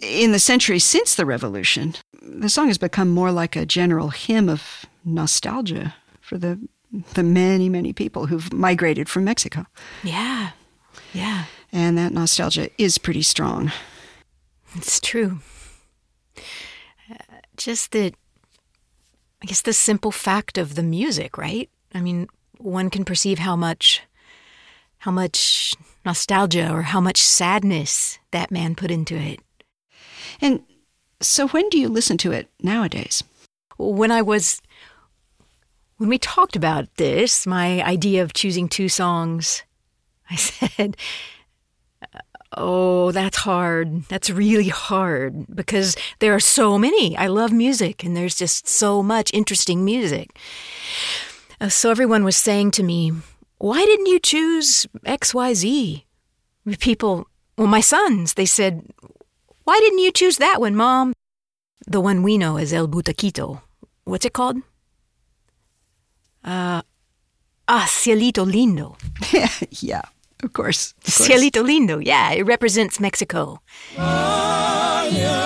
in 0.01 0.33
the 0.33 0.41
century 0.41 0.81
since 0.81 1.15
the 1.15 1.25
revolution, 1.25 1.95
the 2.21 2.49
song 2.49 2.67
has 2.67 2.77
become 2.77 3.09
more 3.09 3.31
like 3.31 3.55
a 3.55 3.65
general 3.65 4.09
hymn 4.09 4.49
of 4.49 4.85
nostalgia 5.05 5.95
for 6.29 6.37
the 6.39 6.59
the 7.15 7.23
many 7.23 7.69
many 7.69 7.93
people 7.93 8.27
who've 8.27 8.53
migrated 8.53 9.09
from 9.09 9.25
Mexico. 9.25 9.67
Yeah, 10.03 10.51
yeah. 11.13 11.45
And 11.73 11.99
that 11.99 12.13
nostalgia 12.13 12.71
is 12.79 12.99
pretty 12.99 13.23
strong. 13.23 13.73
It's 14.75 15.01
true. 15.01 15.41
Uh, 17.11 17.15
just 17.57 17.93
the, 17.93 18.13
I 19.43 19.47
guess 19.47 19.63
the 19.63 19.73
simple 19.73 20.11
fact 20.11 20.59
of 20.59 20.75
the 20.75 20.83
music, 20.83 21.37
right? 21.37 21.69
I 21.95 22.01
mean, 22.01 22.29
one 22.59 22.91
can 22.91 23.05
perceive 23.05 23.39
how 23.39 23.57
much, 23.57 24.03
how 24.99 25.11
much 25.11 25.75
nostalgia 26.05 26.71
or 26.71 26.83
how 26.83 27.01
much 27.01 27.19
sadness 27.19 28.19
that 28.31 28.51
man 28.51 28.75
put 28.75 28.91
into 28.91 29.15
it. 29.17 29.41
And 30.41 30.63
so, 31.21 31.49
when 31.49 31.69
do 31.69 31.79
you 31.79 31.89
listen 31.89 32.17
to 32.19 32.33
it 32.33 32.49
nowadays? 32.63 33.25
When 33.79 34.11
I 34.11 34.23
was 34.23 34.61
when 35.99 36.09
we 36.09 36.19
talked 36.19 36.57
about 36.57 36.95
this, 36.97 37.47
my 37.47 37.83
idea 37.83 38.23
of 38.23 38.33
choosing 38.33 38.69
two 38.69 38.89
songs, 38.89 39.63
I 40.31 40.37
said, 40.37 40.97
Oh, 42.57 43.13
that's 43.13 43.37
hard. 43.39 44.05
That's 44.05 44.31
really 44.31 44.69
hard 44.69 45.55
because 45.55 45.97
there 46.21 46.35
are 46.35 46.41
so 46.41 46.79
many. 46.79 47.15
I 47.17 47.27
love 47.27 47.53
music 47.53 48.03
and 48.03 48.17
there's 48.17 48.35
just 48.35 48.67
so 48.67 49.03
much 49.03 49.31
interesting 49.35 49.85
music. 49.85 50.39
Uh, 51.61 51.69
so 51.69 51.91
everyone 51.91 52.25
was 52.25 52.37
saying 52.37 52.71
to 52.73 52.83
me, 52.83 53.13
Why 53.59 53.85
didn't 53.85 54.07
you 54.07 54.19
choose 54.19 54.87
XYZ? 55.05 56.05
People, 56.79 57.27
well, 57.57 57.67
my 57.67 57.81
sons, 57.81 58.35
they 58.35 58.47
said, 58.47 58.87
Why 59.65 59.79
didn't 59.81 59.99
you 59.99 60.13
choose 60.13 60.39
that 60.39 60.61
one, 60.61 60.77
Mom? 60.77 61.13
The 61.87 62.01
one 62.01 62.23
we 62.23 62.39
know 62.39 62.57
as 62.57 62.73
El 62.73 62.89
Butaquito. 62.89 63.61
What's 64.05 64.25
it 64.25 64.33
called? 64.33 64.63
Uh, 66.49 66.81
ah, 67.69 67.85
Cielito 67.87 68.47
Lindo. 68.47 68.97
yeah, 69.83 70.01
of 70.43 70.55
course, 70.55 70.95
of 71.05 71.15
course. 71.15 71.29
Cielito 71.29 71.63
Lindo, 71.63 72.01
yeah, 72.03 72.33
it 72.33 72.47
represents 72.47 72.99
Mexico. 72.99 73.61
Ay, 73.99 75.13
ay, 75.13 75.38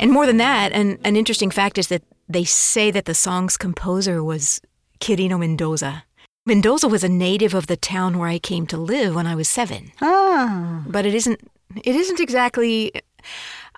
And 0.00 0.10
more 0.10 0.26
than 0.26 0.38
that, 0.38 0.72
an, 0.72 0.98
an 1.04 1.16
interesting 1.16 1.50
fact 1.50 1.78
is 1.78 1.86
that 1.88 2.02
they 2.28 2.44
say 2.44 2.90
that 2.90 3.04
the 3.04 3.14
song's 3.14 3.56
composer 3.56 4.22
was 4.22 4.60
Quirino 5.00 5.38
Mendoza. 5.38 6.04
Mendoza 6.44 6.88
was 6.88 7.04
a 7.04 7.08
native 7.08 7.54
of 7.54 7.68
the 7.68 7.76
town 7.76 8.18
where 8.18 8.28
I 8.28 8.38
came 8.38 8.66
to 8.66 8.76
live 8.76 9.14
when 9.14 9.28
I 9.28 9.36
was 9.36 9.48
seven. 9.48 9.92
Ah. 10.00 10.82
But 10.88 11.06
it 11.06 11.14
isn't 11.14 11.40
it 11.84 11.94
isn't 11.94 12.20
exactly 12.20 12.92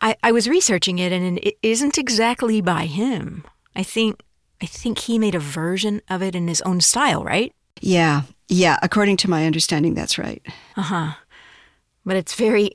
I, 0.00 0.16
I 0.22 0.32
was 0.32 0.48
researching 0.48 0.98
it 0.98 1.12
and 1.12 1.38
it 1.38 1.56
isn't 1.62 1.98
exactly 1.98 2.60
by 2.60 2.86
him. 2.86 3.44
I 3.76 3.82
think 3.82 4.22
I 4.62 4.66
think 4.66 5.00
he 5.00 5.18
made 5.18 5.34
a 5.34 5.40
version 5.40 6.00
of 6.08 6.22
it 6.22 6.34
in 6.34 6.48
his 6.48 6.62
own 6.62 6.80
style, 6.80 7.22
right? 7.22 7.52
Yeah, 7.84 8.22
yeah, 8.48 8.78
according 8.80 9.18
to 9.18 9.30
my 9.30 9.44
understanding, 9.44 9.92
that's 9.92 10.16
right. 10.16 10.42
Uh 10.74 10.82
huh. 10.82 11.12
But 12.04 12.16
it's 12.16 12.34
very. 12.34 12.70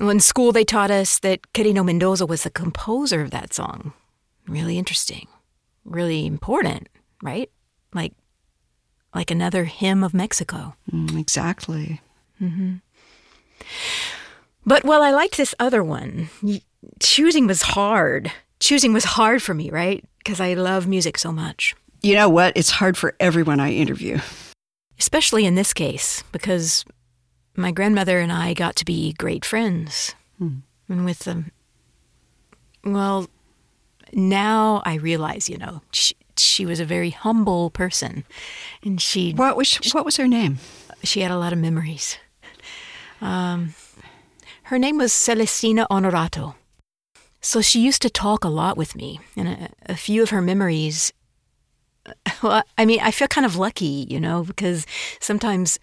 In 0.00 0.20
school, 0.20 0.52
they 0.52 0.62
taught 0.62 0.92
us 0.92 1.18
that 1.18 1.52
Quirino 1.52 1.84
Mendoza 1.84 2.26
was 2.26 2.44
the 2.44 2.50
composer 2.50 3.22
of 3.22 3.32
that 3.32 3.52
song. 3.52 3.92
Really 4.46 4.78
interesting. 4.78 5.26
Really 5.84 6.26
important, 6.26 6.88
right? 7.20 7.50
Like, 7.92 8.12
like 9.12 9.32
another 9.32 9.64
hymn 9.64 10.04
of 10.04 10.14
Mexico. 10.14 10.76
Mm, 10.92 11.18
exactly. 11.18 12.00
Mm-hmm. 12.40 12.76
But 14.64 14.84
while 14.84 15.02
I 15.02 15.10
liked 15.10 15.38
this 15.38 15.56
other 15.58 15.82
one, 15.82 16.30
choosing 17.00 17.48
was 17.48 17.62
hard. 17.62 18.30
Choosing 18.60 18.92
was 18.92 19.04
hard 19.04 19.42
for 19.42 19.54
me, 19.54 19.70
right? 19.70 20.04
Because 20.18 20.40
I 20.40 20.54
love 20.54 20.86
music 20.86 21.18
so 21.18 21.32
much. 21.32 21.74
You 22.02 22.14
know 22.14 22.28
what? 22.28 22.56
It's 22.56 22.70
hard 22.70 22.96
for 22.96 23.14
everyone 23.20 23.60
I 23.60 23.72
interview 23.72 24.18
especially 25.00 25.46
in 25.46 25.54
this 25.54 25.72
case, 25.72 26.22
because 26.30 26.84
my 27.56 27.72
grandmother 27.72 28.20
and 28.20 28.30
I 28.30 28.54
got 28.54 28.76
to 28.76 28.84
be 28.84 29.14
great 29.14 29.44
friends. 29.44 30.14
Hmm. 30.38 30.58
And 30.88 31.04
with 31.04 31.20
them, 31.20 31.50
well, 32.84 33.28
now 34.12 34.82
I 34.84 34.94
realize, 34.94 35.48
you 35.48 35.56
know, 35.56 35.80
she, 35.92 36.14
she 36.36 36.66
was 36.66 36.80
a 36.80 36.84
very 36.84 37.10
humble 37.10 37.70
person, 37.70 38.24
and 38.82 39.00
she. 39.00 39.32
What 39.32 39.56
was 39.56 39.66
she, 39.66 39.90
what 39.90 40.04
was 40.04 40.16
her 40.16 40.28
name? 40.28 40.58
She 41.02 41.20
had 41.20 41.30
a 41.30 41.38
lot 41.38 41.52
of 41.52 41.58
memories. 41.58 42.18
Um, 43.20 43.74
her 44.64 44.78
name 44.78 44.98
was 44.98 45.12
Celestina 45.12 45.86
Honorato. 45.90 46.54
So 47.40 47.62
she 47.62 47.80
used 47.80 48.02
to 48.02 48.10
talk 48.10 48.44
a 48.44 48.48
lot 48.48 48.76
with 48.76 48.94
me, 48.94 49.20
and 49.36 49.48
a, 49.48 49.68
a 49.86 49.96
few 49.96 50.22
of 50.22 50.30
her 50.30 50.42
memories 50.42 51.12
well, 52.42 52.62
I 52.78 52.84
mean, 52.84 53.00
I 53.00 53.10
feel 53.10 53.28
kind 53.28 53.44
of 53.46 53.56
lucky, 53.56 54.06
you 54.08 54.20
know, 54.20 54.44
because 54.44 54.86
sometimes 55.20 55.78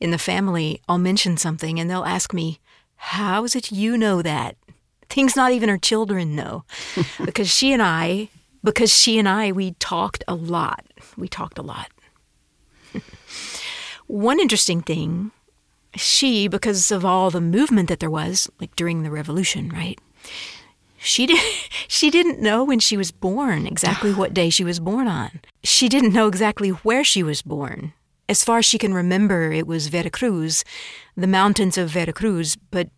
in 0.00 0.10
the 0.10 0.18
family, 0.18 0.80
I'll 0.88 0.98
mention 0.98 1.36
something 1.36 1.80
and 1.80 1.90
they'll 1.90 2.04
ask 2.04 2.32
me, 2.32 2.60
How 2.96 3.44
is 3.44 3.56
it 3.56 3.72
you 3.72 3.96
know 3.96 4.22
that? 4.22 4.56
Things 5.08 5.36
not 5.36 5.52
even 5.52 5.70
our 5.70 5.78
children 5.78 6.34
know. 6.34 6.64
because 7.24 7.48
she 7.48 7.72
and 7.72 7.82
I, 7.82 8.28
because 8.62 8.92
she 8.92 9.18
and 9.18 9.28
I, 9.28 9.52
we 9.52 9.72
talked 9.72 10.24
a 10.26 10.34
lot. 10.34 10.84
We 11.16 11.28
talked 11.28 11.58
a 11.58 11.62
lot. 11.62 11.90
One 14.06 14.40
interesting 14.40 14.82
thing, 14.82 15.30
she, 15.94 16.48
because 16.48 16.90
of 16.90 17.04
all 17.04 17.30
the 17.30 17.40
movement 17.40 17.88
that 17.88 18.00
there 18.00 18.10
was, 18.10 18.50
like 18.60 18.74
during 18.76 19.02
the 19.02 19.10
revolution, 19.10 19.68
right? 19.70 19.98
She 21.06 21.26
did 21.26 21.38
she 21.88 22.10
didn't 22.10 22.40
know 22.40 22.64
when 22.64 22.80
she 22.80 22.96
was 22.96 23.12
born 23.12 23.66
exactly 23.66 24.12
what 24.12 24.34
day 24.34 24.50
she 24.50 24.64
was 24.64 24.80
born 24.80 25.06
on. 25.06 25.40
She 25.62 25.88
didn't 25.88 26.12
know 26.12 26.26
exactly 26.26 26.70
where 26.70 27.04
she 27.04 27.22
was 27.22 27.42
born. 27.42 27.92
As 28.28 28.42
far 28.42 28.58
as 28.58 28.64
she 28.64 28.76
can 28.78 28.92
remember, 28.92 29.52
it 29.52 29.68
was 29.68 29.86
Veracruz, 29.86 30.64
the 31.16 31.28
mountains 31.28 31.78
of 31.78 31.90
Veracruz, 31.90 32.56
but 32.56 32.88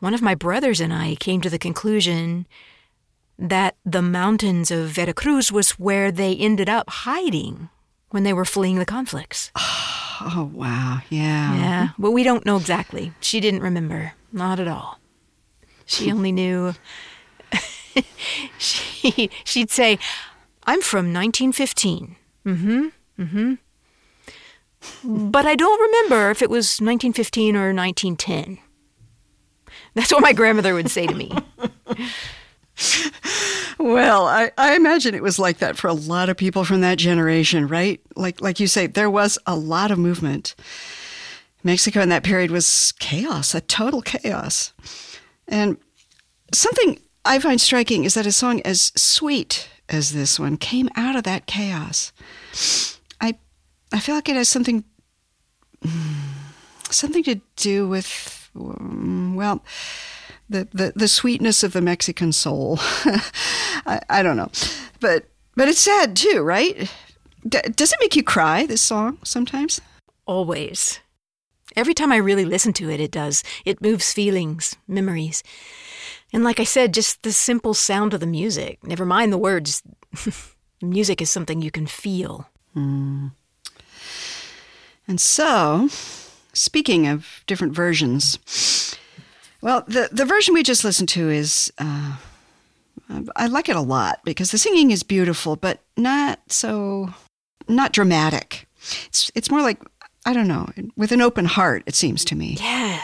one 0.00 0.12
of 0.12 0.20
my 0.20 0.34
brothers 0.34 0.80
and 0.82 0.92
I 0.92 1.14
came 1.14 1.40
to 1.40 1.48
the 1.50 1.58
conclusion 1.58 2.46
that 3.38 3.76
the 3.86 4.02
mountains 4.02 4.70
of 4.70 4.88
Veracruz 4.90 5.50
was 5.50 5.70
where 5.78 6.12
they 6.12 6.36
ended 6.36 6.68
up 6.68 6.90
hiding 6.90 7.70
when 8.10 8.22
they 8.22 8.34
were 8.34 8.44
fleeing 8.44 8.78
the 8.78 8.84
conflicts. 8.86 9.50
Oh, 10.20 10.50
wow. 10.52 10.98
Yeah. 11.10 11.54
Yeah, 11.56 11.88
but 11.96 12.10
we 12.10 12.24
don't 12.24 12.44
know 12.44 12.56
exactly. 12.56 13.12
She 13.20 13.38
didn't 13.38 13.62
remember. 13.62 14.14
Not 14.32 14.58
at 14.58 14.66
all. 14.66 14.98
She 15.88 16.12
only 16.12 16.32
knew. 16.32 16.74
she 18.58 19.30
she'd 19.44 19.70
say, 19.70 19.98
"I'm 20.64 20.82
from 20.82 21.12
1915." 21.12 22.16
Mm-hmm. 22.46 22.86
Mm-hmm. 23.18 23.54
But 25.30 25.46
I 25.46 25.56
don't 25.56 25.80
remember 25.80 26.30
if 26.30 26.40
it 26.40 26.50
was 26.50 26.80
1915 26.80 27.56
or 27.56 27.74
1910. 27.74 28.58
That's 29.94 30.12
what 30.12 30.22
my 30.22 30.32
grandmother 30.32 30.74
would 30.74 30.90
say 30.90 31.06
to 31.06 31.14
me. 31.14 31.32
Well, 33.78 34.26
I, 34.26 34.50
I 34.58 34.74
imagine 34.74 35.14
it 35.14 35.22
was 35.22 35.38
like 35.38 35.58
that 35.58 35.76
for 35.76 35.86
a 35.86 35.92
lot 35.92 36.28
of 36.28 36.36
people 36.36 36.64
from 36.64 36.80
that 36.80 36.98
generation, 36.98 37.68
right? 37.68 38.00
Like 38.16 38.40
like 38.40 38.58
you 38.58 38.66
say, 38.66 38.88
there 38.88 39.10
was 39.10 39.38
a 39.46 39.56
lot 39.56 39.92
of 39.92 39.98
movement. 39.98 40.56
Mexico 41.62 42.00
in 42.00 42.08
that 42.08 42.24
period 42.24 42.50
was 42.50 42.92
chaos, 42.98 43.54
a 43.54 43.60
total 43.60 44.02
chaos. 44.02 44.72
And 45.48 45.78
something 46.52 47.00
I 47.24 47.38
find 47.38 47.60
striking 47.60 48.04
is 48.04 48.14
that 48.14 48.26
a 48.26 48.32
song 48.32 48.60
as 48.62 48.92
sweet 48.96 49.68
as 49.88 50.12
this 50.12 50.38
one 50.38 50.56
came 50.56 50.88
out 50.96 51.16
of 51.16 51.24
that 51.24 51.46
chaos. 51.46 52.12
I 53.20 53.38
I 53.92 54.00
feel 54.00 54.14
like 54.14 54.28
it 54.28 54.36
has 54.36 54.48
something 54.48 54.84
something 56.90 57.22
to 57.24 57.40
do 57.56 57.88
with 57.88 58.50
um, 58.56 59.34
well 59.34 59.62
the, 60.50 60.66
the, 60.72 60.92
the 60.96 61.08
sweetness 61.08 61.62
of 61.62 61.74
the 61.74 61.82
Mexican 61.82 62.32
soul. 62.32 62.78
I, 63.86 64.00
I 64.08 64.22
don't 64.22 64.36
know, 64.36 64.50
but 65.00 65.26
but 65.54 65.68
it's 65.68 65.80
sad 65.80 66.16
too, 66.16 66.40
right? 66.40 66.90
D- 67.46 67.60
does 67.74 67.92
it 67.92 67.98
make 68.00 68.16
you 68.16 68.22
cry? 68.22 68.66
This 68.66 68.82
song 68.82 69.18
sometimes. 69.24 69.80
Always. 70.26 71.00
Every 71.76 71.94
time 71.94 72.12
I 72.12 72.16
really 72.16 72.44
listen 72.44 72.72
to 72.74 72.90
it, 72.90 73.00
it 73.00 73.10
does. 73.10 73.42
It 73.64 73.82
moves 73.82 74.12
feelings, 74.12 74.76
memories. 74.86 75.42
And 76.32 76.44
like 76.44 76.60
I 76.60 76.64
said, 76.64 76.94
just 76.94 77.22
the 77.22 77.32
simple 77.32 77.74
sound 77.74 78.14
of 78.14 78.20
the 78.20 78.26
music, 78.26 78.82
never 78.84 79.04
mind 79.04 79.32
the 79.32 79.38
words. 79.38 79.82
music 80.82 81.20
is 81.20 81.30
something 81.30 81.62
you 81.62 81.70
can 81.70 81.86
feel. 81.86 82.48
And 85.08 85.20
so, 85.20 85.88
speaking 86.52 87.06
of 87.08 87.42
different 87.46 87.74
versions, 87.74 88.96
well, 89.60 89.84
the, 89.88 90.08
the 90.12 90.26
version 90.26 90.54
we 90.54 90.62
just 90.62 90.84
listened 90.84 91.08
to 91.10 91.30
is, 91.30 91.72
uh, 91.78 92.16
I 93.34 93.46
like 93.46 93.68
it 93.68 93.76
a 93.76 93.80
lot 93.80 94.20
because 94.24 94.50
the 94.50 94.58
singing 94.58 94.90
is 94.90 95.02
beautiful, 95.02 95.56
but 95.56 95.80
not 95.96 96.40
so, 96.48 97.14
not 97.68 97.92
dramatic. 97.92 98.68
It's, 99.06 99.30
it's 99.34 99.50
more 99.50 99.62
like, 99.62 99.82
I 100.28 100.34
don't 100.34 100.46
know, 100.46 100.68
with 100.94 101.10
an 101.10 101.22
open 101.22 101.46
heart, 101.46 101.84
it 101.86 101.94
seems 101.94 102.22
to 102.26 102.36
me. 102.36 102.58
Yeah. 102.60 103.00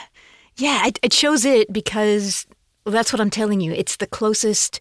Yeah, 0.57 0.81
I, 0.83 0.93
I 1.03 1.09
chose 1.09 1.47
it 1.47 1.73
because 1.73 2.47
well, 2.85 2.93
that's 2.93 3.15
what 3.15 3.21
I'm 3.21 3.31
telling 3.31 3.63
you. 3.63 3.73
It's 3.73 3.97
the 3.97 4.07
closest 4.07 4.79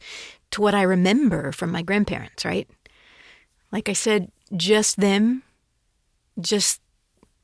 to 0.51 0.61
what 0.61 0.75
I 0.75 0.81
remember 0.81 1.53
from 1.53 1.71
my 1.71 1.81
grandparents, 1.81 2.43
right? 2.43 2.69
Like 3.71 3.87
I 3.87 3.93
said, 3.93 4.29
just 4.57 4.99
them, 4.99 5.43
just 6.37 6.81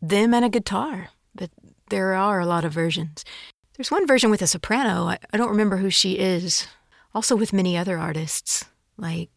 them 0.01 0.33
and 0.33 0.43
a 0.43 0.49
guitar. 0.49 1.07
But 1.33 1.49
there 1.89 2.13
are 2.13 2.41
a 2.41 2.45
lot 2.45 2.65
of 2.65 2.73
versions. 2.73 3.23
There's 3.77 3.91
one 3.91 4.05
version 4.05 4.29
with 4.29 4.41
a 4.41 4.47
soprano. 4.47 5.05
I, 5.05 5.19
I 5.31 5.37
don't 5.37 5.49
remember 5.49 5.77
who 5.77 5.89
she 5.89 6.19
is. 6.19 6.67
Also 7.15 7.37
with 7.37 7.53
many 7.53 7.77
other 7.77 7.97
artists, 7.97 8.65
like 8.97 9.29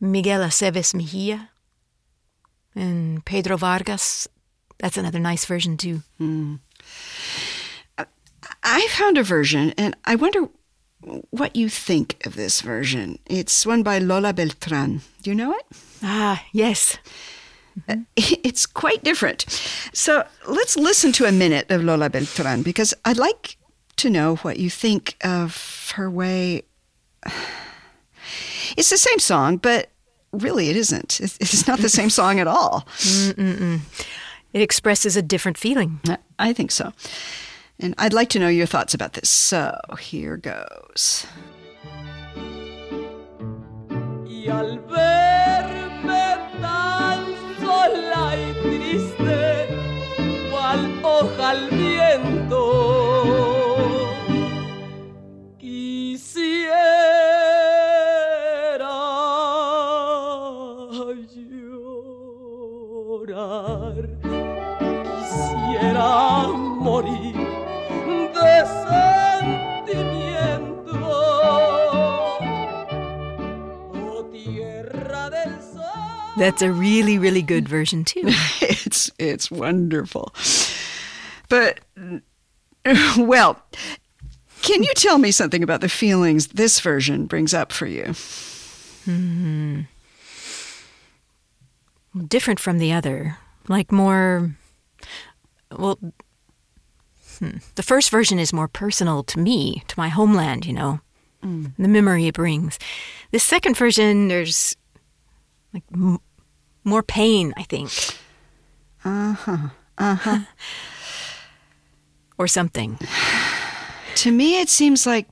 Miguel 0.00 0.40
Aceves 0.40 0.94
Mejia 0.94 1.50
and 2.74 3.24
Pedro 3.24 3.56
Vargas. 3.56 4.28
That's 4.78 4.96
another 4.96 5.18
nice 5.18 5.44
version, 5.44 5.76
too. 5.76 6.02
I 8.62 8.88
found 8.88 9.18
a 9.18 9.22
version, 9.22 9.72
and 9.76 9.96
I 10.04 10.14
wonder 10.14 10.48
what 11.30 11.54
you 11.54 11.68
think 11.68 12.24
of 12.26 12.34
this 12.34 12.60
version. 12.60 13.18
It's 13.26 13.66
one 13.66 13.82
by 13.82 13.98
Lola 13.98 14.32
Beltran. 14.32 15.02
Do 15.22 15.30
you 15.30 15.34
know 15.34 15.52
it? 15.52 15.66
Ah, 16.02 16.44
yes. 16.52 16.98
It's 18.16 18.66
quite 18.66 19.02
different. 19.02 19.44
So 19.92 20.24
let's 20.46 20.76
listen 20.76 21.10
to 21.12 21.24
a 21.24 21.32
minute 21.32 21.70
of 21.70 21.82
Lola 21.82 22.08
Beltran 22.08 22.62
because 22.62 22.94
I'd 23.04 23.16
like 23.16 23.56
to 23.96 24.08
know 24.10 24.36
what 24.36 24.58
you 24.58 24.70
think 24.70 25.16
of 25.24 25.92
her 25.96 26.10
way. 26.10 26.62
It's 28.76 28.90
the 28.90 28.96
same 28.96 29.18
song, 29.18 29.58
but 29.58 29.90
really 30.42 30.70
it 30.70 30.76
isn't. 30.76 31.20
It's 31.20 31.36
it's 31.40 31.66
not 31.66 31.80
the 31.80 31.88
same 31.88 32.10
song 32.10 32.40
at 32.40 32.46
all. 32.46 32.86
It 33.36 34.60
expresses 34.62 35.16
a 35.16 35.22
different 35.22 35.58
feeling. 35.58 36.00
I 36.38 36.52
think 36.52 36.70
so. 36.70 36.92
And 37.80 37.94
I'd 37.98 38.12
like 38.12 38.28
to 38.30 38.38
know 38.38 38.48
your 38.48 38.66
thoughts 38.66 38.94
about 38.94 39.14
this. 39.14 39.28
So 39.28 39.76
here 39.98 40.36
goes. 40.36 41.26
That's 76.44 76.60
a 76.60 76.70
really, 76.70 77.16
really 77.16 77.40
good 77.40 77.66
version, 77.66 78.04
too. 78.04 78.20
it's 78.60 79.10
it's 79.18 79.50
wonderful. 79.50 80.34
But 81.48 81.80
well, 83.16 83.62
can 84.60 84.82
you 84.82 84.92
tell 84.94 85.16
me 85.16 85.30
something 85.30 85.62
about 85.62 85.80
the 85.80 85.88
feelings 85.88 86.48
this 86.48 86.80
version 86.80 87.24
brings 87.24 87.54
up 87.54 87.72
for 87.72 87.86
you? 87.86 88.14
Hmm. 89.06 89.80
different 92.28 92.60
from 92.60 92.78
the 92.78 92.92
other. 92.92 93.38
Like 93.68 93.90
more. 93.90 94.54
Well, 95.70 95.98
hmm. 97.38 97.56
the 97.74 97.82
first 97.82 98.10
version 98.10 98.38
is 98.38 98.52
more 98.52 98.68
personal 98.68 99.22
to 99.24 99.38
me, 99.38 99.82
to 99.88 99.98
my 99.98 100.08
homeland, 100.08 100.66
you 100.66 100.74
know, 100.74 101.00
the 101.42 101.88
memory 101.88 102.26
it 102.26 102.34
brings. 102.34 102.78
The 103.30 103.38
second 103.38 103.76
version, 103.76 104.28
there's 104.28 104.76
like 105.72 105.84
more 106.84 107.02
pain, 107.02 107.52
I 107.56 107.62
think. 107.64 107.90
Uh 109.04 109.32
huh. 109.32 109.68
Uh 109.98 110.14
huh. 110.14 110.38
or 112.38 112.46
something. 112.46 112.98
To 114.18 114.30
me, 114.30 114.60
it 114.60 114.68
seems 114.68 115.06
like, 115.06 115.26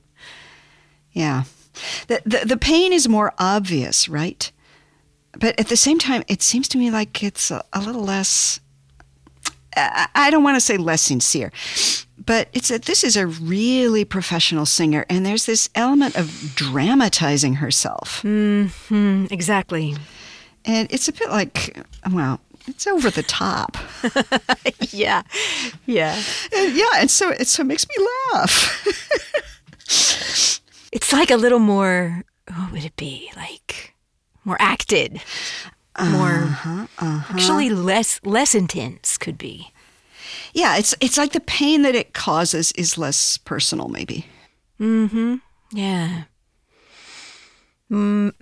yeah, 1.13 1.43
the, 2.07 2.21
the, 2.25 2.45
the 2.45 2.57
pain 2.57 2.91
is 2.91 3.07
more 3.07 3.33
obvious, 3.39 4.09
right? 4.09 4.51
But 5.39 5.57
at 5.57 5.69
the 5.69 5.77
same 5.77 5.99
time, 5.99 6.23
it 6.27 6.41
seems 6.41 6.67
to 6.67 6.77
me 6.77 6.91
like 6.91 7.23
it's 7.23 7.49
a, 7.49 7.63
a 7.71 7.79
little 7.79 8.03
less, 8.03 8.59
I, 9.77 10.07
I 10.13 10.29
don't 10.31 10.43
want 10.43 10.57
to 10.57 10.61
say 10.61 10.75
less 10.75 11.01
sincere, 11.01 11.53
but 12.23 12.49
it's 12.51 12.69
a, 12.71 12.77
this 12.77 13.05
is 13.05 13.15
a 13.15 13.25
really 13.25 14.03
professional 14.03 14.65
singer, 14.65 15.05
and 15.09 15.25
there's 15.25 15.45
this 15.45 15.69
element 15.75 16.17
of 16.17 16.53
dramatizing 16.55 17.55
herself. 17.55 18.21
Hmm, 18.21 19.25
exactly. 19.31 19.95
And 20.65 20.87
it's 20.91 21.07
a 21.07 21.13
bit 21.13 21.29
like, 21.29 21.77
well, 22.11 22.39
it's 22.67 22.87
over 22.87 23.09
the 23.09 23.23
top. 23.23 23.77
yeah. 24.91 25.23
Yeah. 25.85 26.21
And 26.55 26.75
yeah, 26.75 26.89
and 26.97 27.11
so 27.11 27.29
it 27.31 27.47
so 27.47 27.61
it 27.61 27.65
makes 27.65 27.85
me 27.87 27.95
laugh. 28.33 28.79
It's 30.91 31.11
like 31.11 31.31
a 31.31 31.37
little 31.37 31.59
more, 31.59 32.23
what 32.55 32.71
would 32.71 32.85
it 32.85 32.95
be? 32.95 33.31
Like 33.35 33.95
more 34.45 34.57
acted. 34.59 35.21
More 35.99 36.87
actually 36.99 37.69
less 37.69 38.19
less 38.23 38.53
intense 38.55 39.17
could 39.17 39.37
be. 39.37 39.73
yeah, 40.53 40.77
it's 40.77 40.93
it's 41.01 41.17
like 41.17 41.31
the 41.33 41.39
pain 41.39 41.81
that 41.81 41.95
it 41.95 42.13
causes 42.13 42.71
is 42.73 42.97
less 42.97 43.37
personal, 43.37 43.87
maybe. 43.89 44.25
Mm-hmm. 44.79 45.35
Yeah. 45.71 46.23
Mm, 47.91 48.33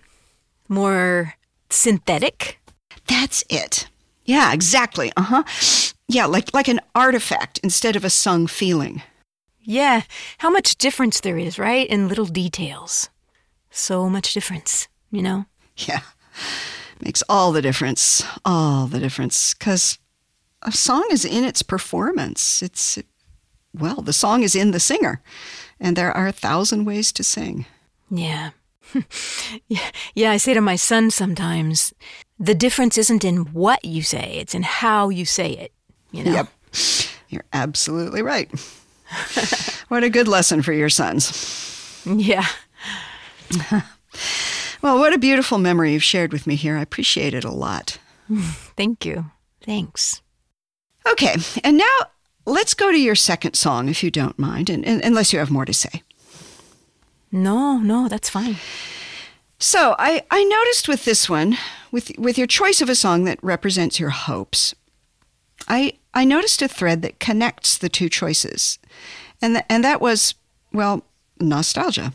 more 0.69 1.35
synthetic. 1.71 2.59
That's 3.07 3.43
it. 3.49 3.87
Yeah, 4.25 4.53
exactly. 4.53 5.11
Uh 5.17 5.23
huh. 5.23 5.43
Yeah, 6.07 6.25
like 6.25 6.53
like 6.53 6.67
an 6.67 6.79
artifact 6.93 7.59
instead 7.63 7.95
of 7.95 8.05
a 8.05 8.09
sung 8.09 8.47
feeling. 8.47 9.01
Yeah, 9.63 10.01
how 10.39 10.49
much 10.49 10.77
difference 10.77 11.19
there 11.19 11.37
is, 11.37 11.59
right? 11.59 11.87
In 11.87 12.07
little 12.07 12.25
details. 12.25 13.09
So 13.69 14.09
much 14.09 14.33
difference, 14.33 14.87
you 15.11 15.21
know? 15.21 15.45
Yeah. 15.77 16.01
Makes 16.99 17.23
all 17.29 17.51
the 17.51 17.61
difference. 17.61 18.23
All 18.43 18.87
the 18.87 18.99
difference. 18.99 19.53
Because 19.53 19.97
a 20.61 20.71
song 20.71 21.07
is 21.11 21.25
in 21.25 21.43
its 21.43 21.63
performance. 21.63 22.61
It's, 22.61 22.99
well, 23.73 24.01
the 24.01 24.13
song 24.13 24.43
is 24.43 24.55
in 24.55 24.71
the 24.71 24.79
singer. 24.79 25.21
And 25.79 25.95
there 25.95 26.11
are 26.11 26.27
a 26.27 26.33
thousand 26.33 26.85
ways 26.85 27.11
to 27.13 27.23
sing. 27.23 27.65
Yeah. 28.09 28.51
yeah. 29.67 29.91
Yeah, 30.15 30.31
I 30.31 30.37
say 30.37 30.53
to 30.53 30.61
my 30.61 30.75
son 30.75 31.11
sometimes 31.11 31.93
the 32.39 32.55
difference 32.55 32.97
isn't 32.97 33.23
in 33.23 33.53
what 33.53 33.83
you 33.85 34.01
say, 34.01 34.37
it's 34.39 34.55
in 34.55 34.63
how 34.63 35.09
you 35.09 35.25
say 35.25 35.51
it, 35.51 35.71
you 36.11 36.23
know? 36.23 36.31
Yep. 36.31 36.47
You're 37.29 37.45
absolutely 37.53 38.21
right. 38.21 38.49
what 39.87 40.03
a 40.03 40.09
good 40.09 40.27
lesson 40.27 40.61
for 40.61 40.73
your 40.73 40.89
sons. 40.89 42.01
Yeah. 42.05 42.45
well, 44.81 44.97
what 44.97 45.13
a 45.13 45.17
beautiful 45.19 45.57
memory 45.57 45.93
you've 45.93 46.03
shared 46.03 46.33
with 46.33 46.47
me 46.47 46.55
here. 46.55 46.77
I 46.77 46.81
appreciate 46.81 47.33
it 47.33 47.43
a 47.43 47.51
lot. 47.51 47.99
Thank 48.75 49.05
you. 49.05 49.31
Thanks. 49.63 50.21
Okay, 51.07 51.35
and 51.63 51.77
now 51.77 51.97
let's 52.45 52.73
go 52.73 52.91
to 52.91 52.97
your 52.97 53.15
second 53.15 53.55
song, 53.55 53.89
if 53.89 54.03
you 54.03 54.11
don't 54.11 54.37
mind, 54.37 54.69
and, 54.69 54.85
and, 54.85 55.01
unless 55.03 55.33
you 55.33 55.39
have 55.39 55.49
more 55.51 55.65
to 55.65 55.73
say. 55.73 56.03
No, 57.31 57.77
no, 57.77 58.07
that's 58.07 58.29
fine. 58.29 58.57
So 59.57 59.95
I, 59.99 60.23
I 60.31 60.43
noticed 60.43 60.87
with 60.87 61.05
this 61.05 61.29
one, 61.29 61.57
with 61.91 62.11
with 62.17 62.37
your 62.37 62.47
choice 62.47 62.81
of 62.81 62.89
a 62.89 62.95
song 62.95 63.25
that 63.25 63.37
represents 63.43 63.99
your 63.99 64.09
hopes, 64.09 64.73
I 65.67 65.93
I 66.13 66.25
noticed 66.25 66.61
a 66.61 66.67
thread 66.67 67.01
that 67.03 67.19
connects 67.19 67.77
the 67.77 67.89
two 67.89 68.09
choices, 68.09 68.79
and 69.41 69.55
th- 69.55 69.65
and 69.69 69.83
that 69.83 70.01
was 70.01 70.33
well 70.73 71.05
nostalgia. 71.39 72.13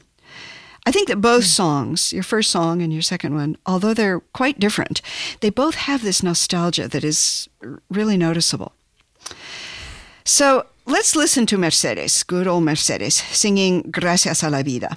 I 0.86 0.92
think 0.92 1.08
that 1.08 1.20
both 1.20 1.44
hmm. 1.44 1.48
songs, 1.48 2.12
your 2.12 2.22
first 2.22 2.50
song 2.50 2.82
and 2.82 2.92
your 2.92 3.02
second 3.02 3.34
one, 3.34 3.56
although 3.66 3.94
they're 3.94 4.20
quite 4.20 4.58
different, 4.58 5.02
they 5.40 5.50
both 5.50 5.74
have 5.74 6.02
this 6.02 6.22
nostalgia 6.22 6.88
that 6.88 7.04
is 7.04 7.48
really 7.90 8.16
noticeable. 8.16 8.72
So 10.24 10.66
let's 10.84 11.16
listen 11.16 11.46
to 11.46 11.58
Mercedes, 11.58 12.22
good 12.22 12.46
old 12.46 12.64
Mercedes, 12.64 13.14
singing 13.14 13.82
Gracias 13.90 14.42
a 14.42 14.50
la 14.50 14.62
Vida. 14.62 14.96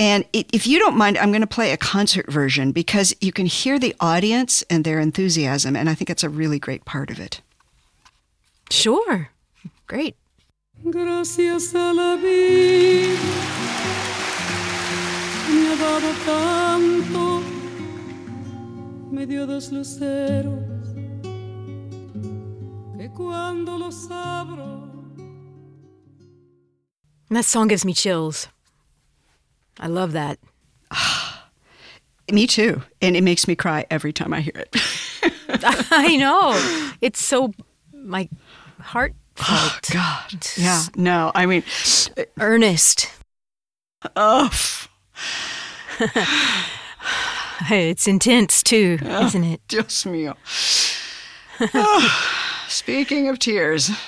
And 0.00 0.24
if 0.32 0.66
you 0.66 0.78
don't 0.78 0.96
mind, 0.96 1.18
I'm 1.18 1.30
going 1.30 1.42
to 1.42 1.46
play 1.46 1.72
a 1.72 1.76
concert 1.76 2.32
version 2.32 2.72
because 2.72 3.14
you 3.20 3.32
can 3.32 3.46
hear 3.46 3.78
the 3.78 3.94
audience 4.00 4.64
and 4.70 4.82
their 4.82 4.98
enthusiasm, 4.98 5.76
and 5.76 5.88
I 5.88 5.94
think 5.94 6.10
it's 6.10 6.24
a 6.24 6.28
really 6.28 6.58
great 6.58 6.84
part 6.84 7.10
of 7.10 7.20
it. 7.20 7.42
Sure. 8.70 9.30
Great. 9.86 10.16
Gracias 10.82 11.74
a 11.74 11.92
la 11.92 12.16
vida 12.16 13.60
me 15.50 15.68
ha 15.68 15.76
dado 15.76 16.12
tanto, 16.24 17.42
me 19.10 19.26
dio 19.26 19.46
dos 19.46 19.72
luceros 19.72 20.94
que 22.96 23.10
cuando 23.10 23.76
los 23.76 24.08
abro. 24.10 24.88
That 27.30 27.44
song 27.44 27.68
gives 27.68 27.84
me 27.84 27.92
chills. 27.92 28.48
I 29.80 29.88
love 29.88 30.12
that. 30.12 30.38
me 32.30 32.46
too. 32.46 32.82
And 33.02 33.16
it 33.16 33.22
makes 33.22 33.48
me 33.48 33.56
cry 33.56 33.86
every 33.90 34.12
time 34.12 34.32
I 34.32 34.40
hear 34.40 34.54
it. 34.54 34.76
I 35.90 36.16
know. 36.16 36.86
It's 37.00 37.24
so 37.24 37.52
my 37.94 38.28
heart 38.78 39.14
Oh 39.40 39.78
God. 39.90 40.46
Yeah. 40.56 40.82
No. 40.96 41.32
I 41.34 41.46
mean 41.46 41.62
earnest. 42.38 43.10
Oh. 44.14 44.50
it's 47.70 48.06
intense 48.06 48.62
too, 48.62 48.98
oh, 49.02 49.26
isn't 49.26 49.44
it? 49.44 49.60
Dios 49.68 50.04
mío. 50.04 50.36
Oh, 51.74 52.64
speaking 52.68 53.28
of 53.28 53.38
tears. 53.38 53.90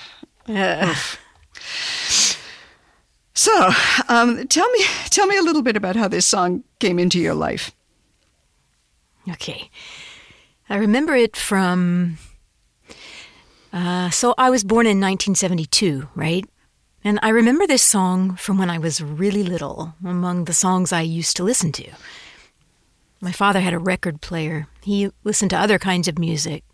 Uh. 0.49 0.93
So, 3.35 3.71
um, 4.09 4.47
tell 4.49 4.71
me, 4.71 4.85
tell 5.11 5.27
me 5.27 5.39
a 5.39 5.43
little 5.43 5.63
bit 5.63 5.77
about 5.77 5.97
how 5.97 6.09
this 6.09 6.27
song 6.27 6.65
came 6.79 6.99
into 6.99 7.19
your 7.19 7.35
life. 7.35 7.73
Okay, 9.31 9.71
I 10.69 10.77
remember 10.77 11.15
it 11.15 11.37
from. 11.37 12.19
Uh, 13.73 14.11
so 14.11 14.35
I 14.37 14.51
was 14.51 14.65
born 14.65 14.85
in 14.85 15.01
1972, 15.01 16.09
right? 16.15 16.45
And 17.05 17.19
I 17.23 17.31
remember 17.31 17.67
this 17.67 17.83
song 17.83 18.37
from 18.37 18.59
when 18.59 18.69
I 18.69 18.79
was 18.79 19.03
really 19.03 19.43
little, 19.43 19.95
among 20.05 20.45
the 20.45 20.53
songs 20.53 20.93
I 20.93 21.01
used 21.01 21.37
to 21.37 21.43
listen 21.43 21.73
to. 21.73 21.91
My 23.21 23.33
father 23.33 23.61
had 23.61 23.73
a 23.73 23.79
record 23.79 24.21
player. 24.21 24.67
He 24.83 25.11
listened 25.25 25.51
to 25.51 25.59
other 25.59 25.79
kinds 25.79 26.07
of 26.07 26.19
music, 26.19 26.65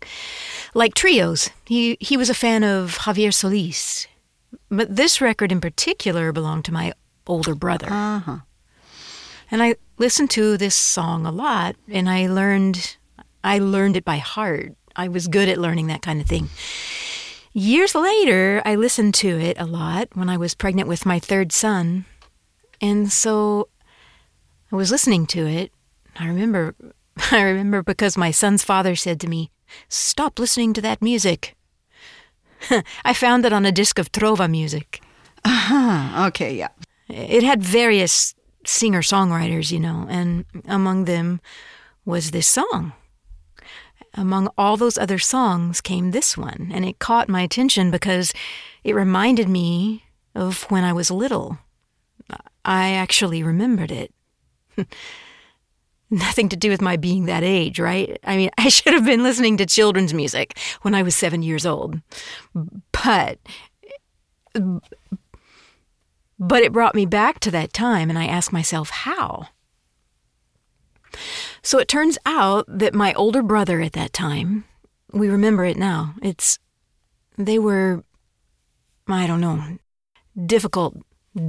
like 0.73 0.93
trios. 0.93 1.51
He 1.65 1.97
he 1.99 2.17
was 2.17 2.29
a 2.29 2.33
fan 2.33 2.63
of 2.63 2.97
Javier 2.99 3.33
Solis, 3.33 4.07
but 4.69 4.95
this 4.95 5.21
record 5.21 5.51
in 5.51 5.61
particular 5.61 6.31
belonged 6.31 6.65
to 6.65 6.73
my 6.73 6.93
older 7.27 7.55
brother. 7.55 7.87
Uh-huh. 7.89 8.39
And 9.51 9.63
I 9.63 9.75
listened 9.97 10.29
to 10.31 10.57
this 10.57 10.75
song 10.75 11.25
a 11.25 11.31
lot 11.31 11.75
and 11.87 12.09
I 12.09 12.27
learned 12.27 12.97
I 13.43 13.59
learned 13.59 13.95
it 13.95 14.05
by 14.05 14.17
heart. 14.17 14.73
I 14.95 15.07
was 15.07 15.27
good 15.27 15.49
at 15.49 15.57
learning 15.57 15.87
that 15.87 16.01
kind 16.01 16.19
of 16.19 16.27
thing. 16.27 16.49
Years 17.53 17.95
later, 17.95 18.61
I 18.65 18.75
listened 18.75 19.13
to 19.15 19.39
it 19.39 19.59
a 19.59 19.65
lot 19.65 20.09
when 20.13 20.29
I 20.29 20.37
was 20.37 20.55
pregnant 20.55 20.87
with 20.87 21.05
my 21.05 21.19
third 21.19 21.51
son. 21.51 22.05
And 22.81 23.11
so 23.11 23.69
I 24.71 24.75
was 24.75 24.91
listening 24.91 25.25
to 25.27 25.47
it. 25.47 25.71
I 26.17 26.27
remember 26.27 26.75
I 27.31 27.41
remember 27.41 27.81
because 27.83 28.17
my 28.17 28.31
son's 28.31 28.63
father 28.63 28.95
said 28.95 29.19
to 29.21 29.27
me, 29.27 29.51
"Stop 29.87 30.37
listening 30.37 30.73
to 30.73 30.81
that 30.81 31.01
music." 31.01 31.55
I 33.05 33.13
found 33.13 33.45
it 33.45 33.53
on 33.53 33.65
a 33.65 33.71
disc 33.71 33.99
of 33.99 34.11
trova 34.11 34.49
music. 34.49 35.01
Uh-huh. 35.45 36.27
Okay, 36.27 36.55
yeah. 36.57 36.69
It 37.07 37.43
had 37.43 37.63
various 37.63 38.35
singer 38.65 39.01
songwriters, 39.01 39.71
you 39.71 39.79
know, 39.79 40.05
and 40.09 40.45
among 40.67 41.05
them 41.05 41.41
was 42.05 42.31
this 42.31 42.47
song. 42.47 42.93
Among 44.13 44.49
all 44.57 44.77
those 44.77 44.97
other 44.97 45.19
songs 45.19 45.81
came 45.81 46.11
this 46.11 46.37
one, 46.37 46.71
and 46.73 46.83
it 46.83 46.99
caught 46.99 47.29
my 47.29 47.41
attention 47.41 47.91
because 47.91 48.33
it 48.83 48.95
reminded 48.95 49.47
me 49.47 50.03
of 50.35 50.63
when 50.63 50.83
I 50.83 50.93
was 50.93 51.11
little. 51.11 51.59
I 52.65 52.91
actually 52.91 53.43
remembered 53.43 53.91
it. 53.91 54.13
Nothing 56.11 56.49
to 56.49 56.55
do 56.55 56.69
with 56.69 56.81
my 56.81 56.97
being 56.97 57.25
that 57.25 57.43
age, 57.43 57.79
right? 57.79 58.17
I 58.23 58.35
mean, 58.35 58.49
I 58.57 58.69
should 58.69 58.93
have 58.93 59.05
been 59.05 59.23
listening 59.23 59.57
to 59.57 59.65
children's 59.65 60.13
music 60.13 60.57
when 60.81 60.95
I 60.95 61.03
was 61.03 61.15
seven 61.15 61.43
years 61.43 61.65
old. 61.65 62.01
But. 62.91 63.39
But 66.39 66.63
it 66.63 66.71
brought 66.71 66.95
me 66.95 67.05
back 67.05 67.39
to 67.41 67.51
that 67.51 67.73
time, 67.73 68.09
and 68.09 68.17
I 68.17 68.25
asked 68.25 68.53
myself, 68.53 68.89
how? 68.89 69.47
So 71.61 71.79
it 71.79 71.87
turns 71.87 72.17
out 72.25 72.65
that 72.67 72.93
my 72.93 73.13
older 73.13 73.43
brother 73.43 73.81
at 73.81 73.93
that 73.93 74.13
time, 74.13 74.63
we 75.11 75.27
remember 75.27 75.65
it 75.65 75.77
now, 75.77 76.15
it's. 76.21 76.59
They 77.37 77.59
were. 77.59 78.03
I 79.07 79.27
don't 79.27 79.41
know. 79.41 79.77
Difficult, 80.45 80.97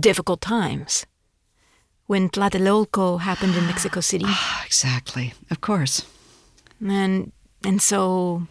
difficult 0.01 0.41
times 0.41 1.05
when 2.11 2.29
Tlatelolco 2.29 3.21
happened 3.21 3.55
in 3.55 3.67
Mexico 3.67 4.01
City. 4.11 4.25
Ah, 4.27 4.65
exactly, 4.67 5.33
of 5.49 5.61
course. 5.61 6.05
And 6.85 7.31
and 7.65 7.81
so 7.81 8.49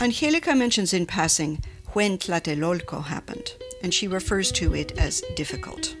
Angelica 0.00 0.54
mentions 0.54 0.94
in 0.94 1.04
passing 1.04 1.62
when 1.92 2.16
Tlatelolco 2.16 3.04
happened, 3.04 3.52
and 3.82 3.92
she 3.92 4.08
refers 4.08 4.50
to 4.52 4.74
it 4.74 4.98
as 4.98 5.22
difficult. 5.36 5.94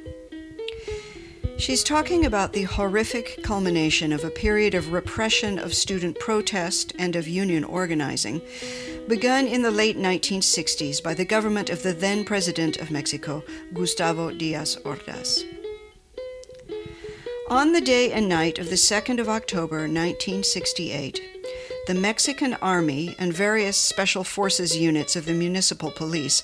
She's 1.58 1.84
talking 1.84 2.24
about 2.24 2.54
the 2.54 2.62
horrific 2.62 3.42
culmination 3.42 4.10
of 4.14 4.24
a 4.24 4.30
period 4.30 4.74
of 4.74 4.92
repression 4.92 5.58
of 5.58 5.74
student 5.74 6.18
protest 6.18 6.94
and 6.98 7.14
of 7.14 7.28
union 7.28 7.62
organizing, 7.62 8.40
begun 9.06 9.46
in 9.46 9.60
the 9.60 9.70
late 9.82 9.98
1960s 9.98 11.02
by 11.02 11.12
the 11.12 11.26
government 11.26 11.68
of 11.68 11.82
the 11.82 11.92
then 11.92 12.24
President 12.24 12.78
of 12.78 12.90
Mexico, 12.90 13.44
Gustavo 13.74 14.30
Diaz 14.30 14.78
Ordaz. 14.84 15.51
On 17.52 17.72
the 17.72 17.82
day 17.82 18.10
and 18.10 18.30
night 18.30 18.58
of 18.58 18.70
the 18.70 18.76
2nd 18.76 19.20
of 19.20 19.28
October 19.28 19.80
1968, 19.80 21.20
the 21.86 21.92
Mexican 21.92 22.54
Army 22.54 23.14
and 23.18 23.30
various 23.30 23.76
Special 23.76 24.24
Forces 24.24 24.74
units 24.74 25.16
of 25.16 25.26
the 25.26 25.34
municipal 25.34 25.90
police 25.90 26.42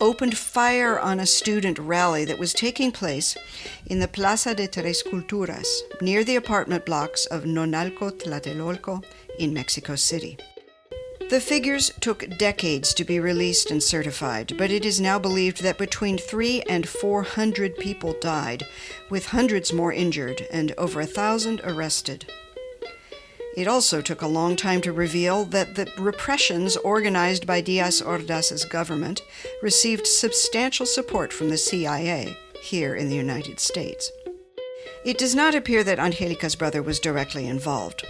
opened 0.00 0.38
fire 0.38 0.98
on 0.98 1.20
a 1.20 1.26
student 1.26 1.78
rally 1.78 2.24
that 2.24 2.38
was 2.38 2.54
taking 2.54 2.90
place 2.90 3.36
in 3.84 4.00
the 4.00 4.08
Plaza 4.08 4.54
de 4.54 4.66
Tres 4.66 5.02
Culturas 5.02 5.68
near 6.00 6.24
the 6.24 6.36
apartment 6.36 6.86
blocks 6.86 7.26
of 7.26 7.44
Nonoalco 7.44 8.10
Tlatelolco 8.12 9.04
in 9.38 9.52
Mexico 9.52 9.94
City. 9.94 10.38
The 11.28 11.40
figures 11.40 11.90
took 12.00 12.38
decades 12.38 12.94
to 12.94 13.04
be 13.04 13.18
released 13.18 13.72
and 13.72 13.82
certified, 13.82 14.54
but 14.56 14.70
it 14.70 14.84
is 14.84 15.00
now 15.00 15.18
believed 15.18 15.60
that 15.62 15.76
between 15.76 16.18
three 16.18 16.62
and 16.68 16.88
four 16.88 17.24
hundred 17.24 17.76
people 17.78 18.14
died, 18.20 18.64
with 19.10 19.26
hundreds 19.26 19.72
more 19.72 19.92
injured 19.92 20.46
and 20.52 20.72
over 20.78 21.00
a 21.00 21.06
thousand 21.06 21.60
arrested. 21.64 22.30
It 23.56 23.66
also 23.66 24.00
took 24.00 24.22
a 24.22 24.28
long 24.28 24.54
time 24.54 24.80
to 24.82 24.92
reveal 24.92 25.44
that 25.46 25.74
the 25.74 25.90
repressions 25.98 26.76
organized 26.76 27.44
by 27.44 27.60
Diaz 27.60 28.00
Ordaz's 28.00 28.64
government 28.64 29.20
received 29.62 30.06
substantial 30.06 30.86
support 30.86 31.32
from 31.32 31.48
the 31.48 31.58
CIA 31.58 32.36
here 32.62 32.94
in 32.94 33.08
the 33.08 33.16
United 33.16 33.58
States. 33.58 34.12
It 35.04 35.18
does 35.18 35.34
not 35.34 35.56
appear 35.56 35.82
that 35.82 35.98
Angelica's 35.98 36.54
brother 36.54 36.82
was 36.82 37.00
directly 37.00 37.48
involved, 37.48 38.04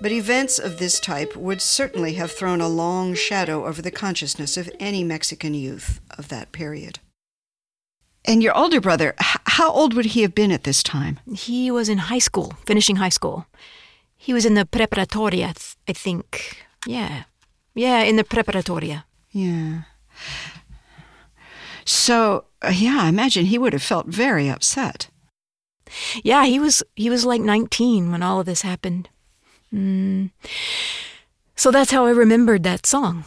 but 0.00 0.12
events 0.12 0.58
of 0.58 0.78
this 0.78 1.00
type 1.00 1.36
would 1.36 1.60
certainly 1.60 2.14
have 2.14 2.32
thrown 2.32 2.60
a 2.60 2.68
long 2.68 3.14
shadow 3.14 3.66
over 3.66 3.82
the 3.82 3.90
consciousness 3.90 4.56
of 4.56 4.70
any 4.80 5.04
Mexican 5.04 5.54
youth 5.54 6.00
of 6.18 6.28
that 6.28 6.52
period. 6.52 6.98
And 8.24 8.42
your 8.42 8.56
older 8.56 8.80
brother, 8.80 9.14
how 9.18 9.70
old 9.70 9.94
would 9.94 10.06
he 10.06 10.22
have 10.22 10.34
been 10.34 10.50
at 10.50 10.64
this 10.64 10.82
time? 10.82 11.20
He 11.34 11.70
was 11.70 11.88
in 11.88 11.98
high 11.98 12.18
school, 12.18 12.54
finishing 12.64 12.96
high 12.96 13.10
school. 13.10 13.46
He 14.16 14.32
was 14.32 14.46
in 14.46 14.54
the 14.54 14.64
preparatoria, 14.64 15.54
I 15.86 15.92
think. 15.92 16.64
Yeah. 16.86 17.24
Yeah, 17.74 18.00
in 18.02 18.16
the 18.16 18.24
preparatoria. 18.24 19.04
Yeah. 19.30 19.82
So, 21.84 22.46
uh, 22.62 22.72
yeah, 22.74 22.98
I 23.02 23.08
imagine 23.08 23.46
he 23.46 23.58
would 23.58 23.74
have 23.74 23.82
felt 23.82 24.06
very 24.06 24.48
upset. 24.48 25.10
Yeah, 26.22 26.46
he 26.46 26.58
was 26.58 26.82
he 26.96 27.10
was 27.10 27.26
like 27.26 27.42
19 27.42 28.10
when 28.10 28.22
all 28.22 28.40
of 28.40 28.46
this 28.46 28.62
happened. 28.62 29.10
Mm. 29.74 30.30
So 31.56 31.70
that's 31.70 31.90
how 31.90 32.06
I 32.06 32.10
remembered 32.10 32.62
that 32.62 32.86
song. 32.86 33.24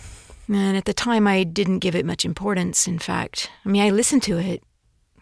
And 0.48 0.78
at 0.78 0.86
the 0.86 0.94
time, 0.94 1.28
I 1.28 1.44
didn't 1.44 1.80
give 1.80 1.96
it 1.96 2.06
much 2.06 2.24
importance, 2.24 2.88
in 2.88 3.00
fact. 3.00 3.50
I 3.66 3.70
mean, 3.70 3.82
I 3.82 3.90
listened 3.90 4.24
to 4.24 4.38
it, 4.38 4.64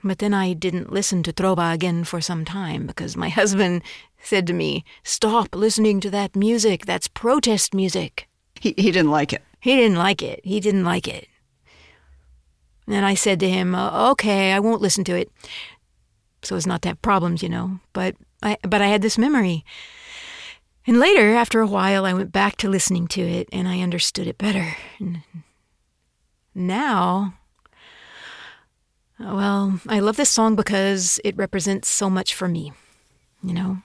but 0.03 0.19
then 0.19 0.35
I 0.35 0.53
didn't 0.53 0.93
listen 0.93 1.23
to 1.23 1.33
Trova 1.33 1.73
again 1.73 2.03
for 2.03 2.21
some 2.21 2.45
time 2.45 2.85
because 2.85 3.17
my 3.17 3.29
husband 3.39 3.81
said 4.21 4.45
to 4.47 4.53
me, 4.53 4.85
Stop 5.03 5.55
listening 5.55 5.99
to 6.01 6.11
that 6.11 6.35
music. 6.35 6.85
That's 6.85 7.07
protest 7.07 7.73
music. 7.73 8.27
He, 8.59 8.75
he 8.77 8.91
didn't 8.91 9.11
like 9.11 9.33
it. 9.33 9.41
He 9.59 9.75
didn't 9.75 9.97
like 9.97 10.21
it. 10.21 10.41
He 10.43 10.59
didn't 10.59 10.83
like 10.83 11.07
it. 11.07 11.27
And 12.88 13.03
I 13.03 13.15
said 13.15 13.39
to 13.39 13.49
him, 13.49 13.73
Okay, 13.73 14.51
I 14.51 14.59
won't 14.59 14.81
listen 14.81 15.03
to 15.05 15.15
it. 15.15 15.31
So 16.43 16.55
as 16.55 16.67
not 16.67 16.83
to 16.83 16.89
have 16.89 17.01
problems, 17.01 17.41
you 17.41 17.49
know. 17.49 17.79
But 17.93 18.15
I, 18.43 18.57
but 18.61 18.81
I 18.81 18.88
had 18.88 19.01
this 19.01 19.17
memory 19.17 19.65
and 20.88 21.00
later, 21.00 21.36
after 21.36 21.62
a 21.62 21.67
while, 21.67 22.06
I 22.06 22.13
went 22.13 22.32
back 22.32 22.58
to 22.58 22.69
listening 22.69 23.08
to 23.10 23.21
it 23.21 23.50
and 23.52 23.67
I 23.67 23.82
understood 23.82 24.28
it 24.28 24.38
better. 24.38 24.76
And 25.00 25.24
now, 26.54 27.34
well, 29.19 29.80
I 29.88 30.00
love 30.00 30.17
this 30.17 30.30
song 30.30 30.56
because 30.56 31.19
it 31.24 31.38
represents 31.38 31.89
so 31.89 32.10
much 32.10 32.34
for 32.34 32.48
me, 32.48 32.74
you 33.43 33.54
know? 33.54 33.78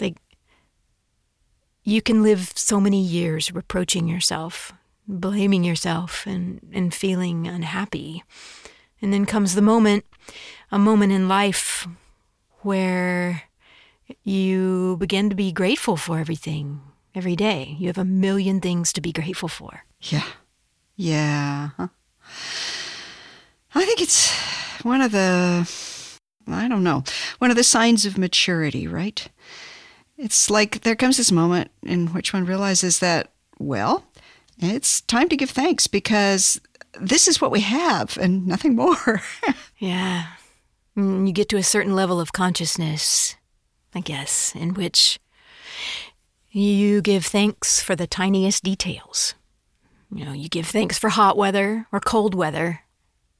Like, 0.00 0.16
you 1.84 2.02
can 2.02 2.22
live 2.22 2.52
so 2.54 2.80
many 2.80 3.00
years 3.00 3.52
reproaching 3.52 4.08
yourself, 4.08 4.72
blaming 5.06 5.64
yourself, 5.64 6.26
and, 6.26 6.60
and 6.72 6.92
feeling 6.92 7.46
unhappy. 7.48 8.22
And 9.00 9.12
then 9.12 9.24
comes 9.24 9.54
the 9.54 9.62
moment, 9.62 10.04
a 10.70 10.78
moment 10.78 11.12
in 11.12 11.28
life 11.28 11.86
where 12.60 13.47
you 14.24 14.96
begin 14.98 15.30
to 15.30 15.36
be 15.36 15.52
grateful 15.52 15.96
for 15.96 16.18
everything 16.18 16.80
every 17.14 17.36
day. 17.36 17.76
You 17.78 17.88
have 17.88 17.98
a 17.98 18.04
million 18.04 18.60
things 18.60 18.92
to 18.92 19.00
be 19.00 19.12
grateful 19.12 19.48
for. 19.48 19.84
Yeah. 20.00 20.24
Yeah. 20.96 21.70
I 23.74 23.84
think 23.84 24.00
it's 24.00 24.32
one 24.82 25.00
of 25.00 25.12
the, 25.12 25.70
I 26.46 26.68
don't 26.68 26.84
know, 26.84 27.04
one 27.38 27.50
of 27.50 27.56
the 27.56 27.64
signs 27.64 28.06
of 28.06 28.18
maturity, 28.18 28.86
right? 28.86 29.28
It's 30.16 30.50
like 30.50 30.82
there 30.82 30.96
comes 30.96 31.16
this 31.16 31.30
moment 31.30 31.70
in 31.82 32.08
which 32.08 32.32
one 32.32 32.44
realizes 32.44 32.98
that, 32.98 33.30
well, 33.58 34.04
it's 34.58 35.00
time 35.02 35.28
to 35.28 35.36
give 35.36 35.50
thanks 35.50 35.86
because 35.86 36.60
this 37.00 37.28
is 37.28 37.40
what 37.40 37.52
we 37.52 37.60
have 37.60 38.18
and 38.20 38.46
nothing 38.46 38.74
more. 38.74 39.22
yeah. 39.78 40.26
Mm, 40.96 41.26
you 41.26 41.32
get 41.32 41.48
to 41.50 41.56
a 41.56 41.62
certain 41.62 41.94
level 41.94 42.20
of 42.20 42.32
consciousness 42.32 43.36
I 43.94 44.00
guess, 44.00 44.54
in 44.54 44.74
which 44.74 45.18
you 46.50 47.00
give 47.00 47.26
thanks 47.26 47.80
for 47.80 47.94
the 47.96 48.06
tiniest 48.06 48.62
details. 48.62 49.34
You 50.12 50.24
know, 50.24 50.32
you 50.32 50.48
give 50.48 50.66
thanks 50.66 50.98
for 50.98 51.10
hot 51.10 51.36
weather 51.36 51.86
or 51.92 52.00
cold 52.00 52.34
weather, 52.34 52.80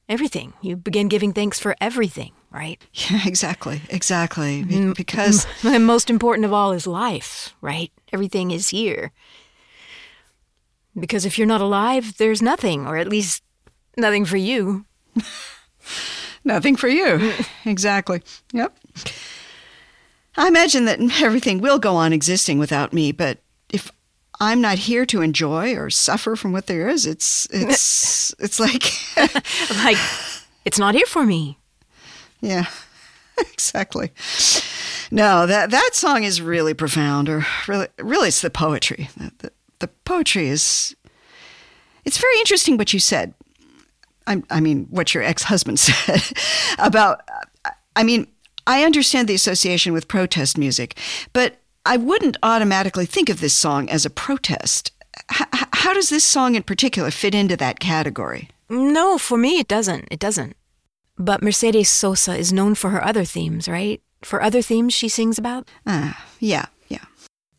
everything. 0.07 0.53
You 0.61 0.75
begin 0.75 1.07
giving 1.07 1.33
thanks 1.33 1.59
for 1.59 1.75
everything, 1.81 2.33
right? 2.51 2.81
Yeah, 3.09 3.21
exactly, 3.25 3.81
exactly. 3.89 4.63
Because 4.95 5.47
the 5.63 5.79
most 5.79 6.09
important 6.09 6.45
of 6.45 6.53
all 6.53 6.71
is 6.71 6.85
life, 6.85 7.55
right? 7.61 7.91
Everything 8.13 8.51
is 8.51 8.69
here. 8.69 9.11
Because 10.99 11.25
if 11.25 11.37
you're 11.37 11.47
not 11.47 11.61
alive, 11.61 12.17
there's 12.17 12.41
nothing, 12.41 12.85
or 12.85 12.97
at 12.97 13.07
least 13.07 13.43
nothing 13.97 14.25
for 14.25 14.37
you. 14.37 14.85
nothing 16.43 16.75
for 16.75 16.87
you. 16.87 17.05
Mm. 17.05 17.47
exactly. 17.65 18.21
Yep. 18.53 18.77
I 20.37 20.47
imagine 20.47 20.85
that 20.85 20.99
everything 21.21 21.59
will 21.59 21.79
go 21.79 21.95
on 21.95 22.13
existing 22.13 22.59
without 22.59 22.93
me, 22.93 23.11
but 23.11 23.39
if 23.71 23.91
I'm 24.39 24.61
not 24.61 24.79
here 24.79 25.05
to 25.07 25.21
enjoy 25.21 25.75
or 25.75 25.89
suffer 25.89 26.35
from 26.35 26.51
what 26.51 26.67
there 26.67 26.87
is, 26.87 27.05
it's 27.05 27.47
it's 27.51 28.33
it's 28.39 28.59
like 28.59 28.83
like 29.83 29.97
it's 30.65 30.79
not 30.79 30.95
here 30.95 31.05
for 31.05 31.25
me. 31.25 31.57
Yeah. 32.41 32.65
Exactly. 33.53 34.11
No, 35.11 35.45
that 35.47 35.71
that 35.71 35.91
song 35.93 36.23
is 36.23 36.41
really 36.41 36.73
profound 36.73 37.29
or 37.29 37.45
really 37.67 37.87
really 37.97 38.27
it's 38.27 38.41
the 38.41 38.49
poetry. 38.49 39.09
The, 39.15 39.31
the, 39.37 39.51
the 39.79 39.87
poetry 39.87 40.49
is 40.49 40.95
it's 42.05 42.17
very 42.17 42.37
interesting 42.39 42.77
what 42.77 42.93
you 42.93 42.99
said. 42.99 43.33
I, 44.27 44.43
I 44.49 44.59
mean, 44.59 44.87
what 44.89 45.13
your 45.13 45.23
ex 45.23 45.43
husband 45.43 45.79
said 45.79 46.21
about, 46.77 47.21
I 47.95 48.03
mean, 48.03 48.27
I 48.69 48.83
understand 48.83 49.27
the 49.27 49.33
association 49.33 49.93
with 49.93 50.07
protest 50.07 50.55
music, 50.55 50.95
but 51.33 51.57
I 51.87 51.97
wouldn't 51.97 52.37
automatically 52.43 53.07
think 53.07 53.27
of 53.27 53.41
this 53.41 53.55
song 53.55 53.89
as 53.89 54.05
a 54.05 54.11
protest. 54.11 54.91
H- 55.31 55.47
how 55.73 55.95
does 55.95 56.09
this 56.09 56.23
song 56.23 56.53
in 56.53 56.61
particular 56.61 57.09
fit 57.09 57.33
into 57.33 57.57
that 57.57 57.79
category? 57.79 58.47
No, 58.69 59.17
for 59.17 59.39
me, 59.39 59.57
it 59.57 59.67
doesn't. 59.67 60.07
It 60.11 60.19
doesn't. 60.19 60.55
But 61.17 61.41
Mercedes 61.41 61.89
Sosa 61.89 62.35
is 62.37 62.53
known 62.53 62.75
for 62.75 62.91
her 62.91 63.03
other 63.03 63.25
themes, 63.25 63.67
right? 63.67 64.03
For 64.21 64.39
other 64.39 64.61
themes 64.61 64.93
she 64.93 65.09
sings 65.09 65.39
about? 65.39 65.67
Ah, 65.87 66.21
uh, 66.21 66.25
yeah, 66.39 66.67
yeah. 66.89 67.05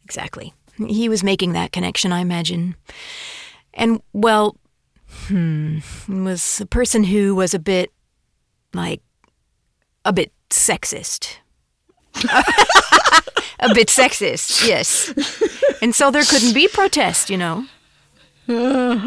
Exactly. 0.05 0.55
He 0.77 1.09
was 1.09 1.25
making 1.25 1.55
that 1.55 1.73
connection, 1.73 2.12
I 2.12 2.20
imagine. 2.20 2.77
And, 3.75 4.01
well, 4.12 4.59
hmm, 5.27 5.79
was 6.09 6.61
a 6.61 6.66
person 6.66 7.03
who 7.03 7.35
was 7.35 7.53
a 7.53 7.59
bit, 7.59 7.90
like, 8.73 9.03
a 10.05 10.12
bit 10.12 10.33
sexist. 10.50 11.36
a 13.60 13.74
bit 13.74 13.88
sexist, 13.88 14.66
yes. 14.66 15.12
And 15.80 15.94
so 15.94 16.10
there 16.10 16.24
couldn't 16.24 16.54
be 16.54 16.68
protest, 16.68 17.30
you 17.30 17.36
know. 17.38 17.66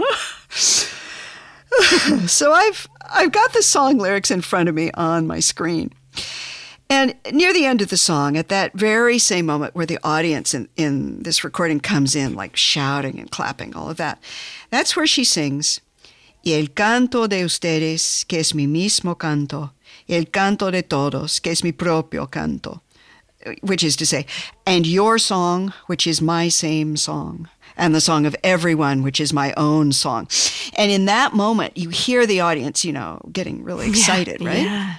so 2.27 2.53
I've 2.53 2.87
I've 3.09 3.31
got 3.31 3.53
the 3.53 3.61
song 3.61 3.97
lyrics 3.97 4.31
in 4.31 4.41
front 4.41 4.69
of 4.69 4.75
me 4.75 4.89
on 4.93 5.27
my 5.27 5.39
screen. 5.41 5.91
And 6.89 7.15
near 7.31 7.53
the 7.53 7.65
end 7.65 7.81
of 7.81 7.89
the 7.89 7.97
song, 7.97 8.37
at 8.37 8.49
that 8.49 8.73
very 8.73 9.17
same 9.17 9.45
moment 9.45 9.73
where 9.75 9.85
the 9.85 9.99
audience 10.03 10.53
in, 10.53 10.69
in 10.77 11.23
this 11.23 11.43
recording 11.43 11.79
comes 11.79 12.15
in, 12.15 12.35
like 12.35 12.55
shouting 12.55 13.19
and 13.19 13.31
clapping, 13.31 13.75
all 13.75 13.89
of 13.89 13.97
that, 13.97 14.21
that's 14.69 14.95
where 14.95 15.07
she 15.07 15.23
sings, 15.23 15.81
Y 16.45 16.53
el 16.53 16.67
canto 16.67 17.27
de 17.27 17.43
ustedes, 17.43 18.25
que 18.27 18.39
es 18.39 18.53
mi 18.53 18.67
mismo 18.67 19.17
canto, 19.17 19.71
el 20.07 20.25
canto 20.25 20.71
de 20.71 20.81
todos, 20.81 21.39
que 21.39 21.51
es 21.51 21.63
mi 21.63 21.71
propio 21.71 22.25
canto, 22.25 22.81
which 23.61 23.83
is 23.83 23.95
to 23.95 24.05
say, 24.05 24.25
and 24.65 24.85
your 24.85 25.17
song, 25.17 25.73
which 25.87 26.07
is 26.07 26.21
my 26.21 26.49
same 26.49 26.95
song, 26.97 27.49
and 27.75 27.93
the 27.93 28.01
song 28.01 28.25
of 28.25 28.35
everyone, 28.43 29.03
which 29.03 29.19
is 29.19 29.33
my 29.33 29.53
own 29.57 29.91
song. 29.91 30.27
And 30.77 30.91
in 30.91 31.05
that 31.05 31.33
moment, 31.33 31.77
you 31.77 31.89
hear 31.89 32.25
the 32.25 32.41
audience, 32.41 32.85
you 32.85 32.93
know, 32.93 33.19
getting 33.31 33.63
really 33.63 33.87
excited, 33.87 34.41
yeah, 34.41 34.47
right? 34.47 34.63
Yeah. 34.63 34.95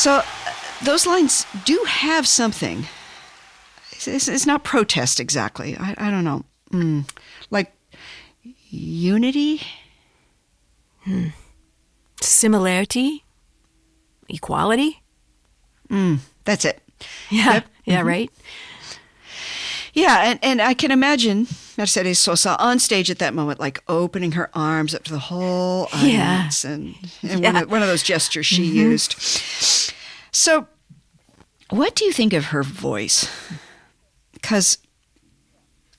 So 0.00 0.12
uh, 0.12 0.24
those 0.82 1.06
lines 1.06 1.44
do 1.66 1.84
have 1.86 2.26
something. 2.26 2.86
It's, 3.92 4.08
it's, 4.08 4.28
it's 4.28 4.46
not 4.46 4.64
protest 4.64 5.20
exactly. 5.20 5.76
I, 5.76 5.94
I 5.98 6.10
don't 6.10 6.24
know. 6.24 6.46
Mm. 6.72 7.06
Like 7.50 7.74
unity? 8.70 9.60
Similarity? 12.22 13.24
Equality? 14.30 15.02
Mm, 15.90 16.20
that's 16.46 16.64
it. 16.64 16.80
Yeah. 17.28 17.52
Yep. 17.52 17.66
Yeah, 17.84 18.00
right? 18.00 18.30
Yeah, 19.92 20.30
and, 20.30 20.38
and 20.42 20.62
I 20.62 20.72
can 20.72 20.92
imagine 20.92 21.46
Mercedes 21.80 22.18
Sosa 22.18 22.58
on 22.58 22.78
stage 22.78 23.10
at 23.10 23.18
that 23.20 23.32
moment, 23.32 23.58
like 23.58 23.82
opening 23.88 24.32
her 24.32 24.50
arms 24.52 24.94
up 24.94 25.02
to 25.04 25.12
the 25.12 25.18
whole 25.18 25.88
Yeah. 26.02 26.40
audience, 26.40 26.62
and, 26.62 26.94
and 27.22 27.40
Yeah. 27.40 27.52
one, 27.52 27.62
of, 27.62 27.70
one 27.70 27.82
of 27.82 27.88
those 27.88 28.02
gestures 28.02 28.44
she 28.44 28.66
mm-hmm. 28.66 28.76
used. 28.76 29.14
So, 30.30 30.68
what 31.70 31.94
do 31.94 32.04
you 32.04 32.12
think 32.12 32.34
of 32.34 32.46
her 32.46 32.62
voice? 32.62 33.30
Because, 34.34 34.76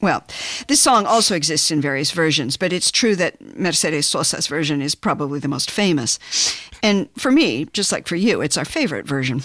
well, 0.02 0.24
this 0.68 0.80
song 0.80 1.08
also 1.08 1.36
exists 1.36 1.72
in 1.72 1.82
various 1.82 2.12
versions, 2.12 2.58
but 2.58 2.72
it's 2.72 2.92
true 2.92 3.16
that 3.16 3.58
Mercedes 3.58 4.06
Sosa's 4.06 4.46
version 4.46 4.84
is 4.84 4.94
probably 4.94 5.40
the 5.40 5.48
most 5.48 5.72
famous. 5.72 6.20
And 6.84 7.10
for 7.18 7.32
me, 7.32 7.66
just 7.74 7.92
like 7.92 8.08
for 8.08 8.16
you, 8.16 8.42
it's 8.42 8.58
our 8.58 8.66
favorite 8.66 9.08
version. 9.08 9.42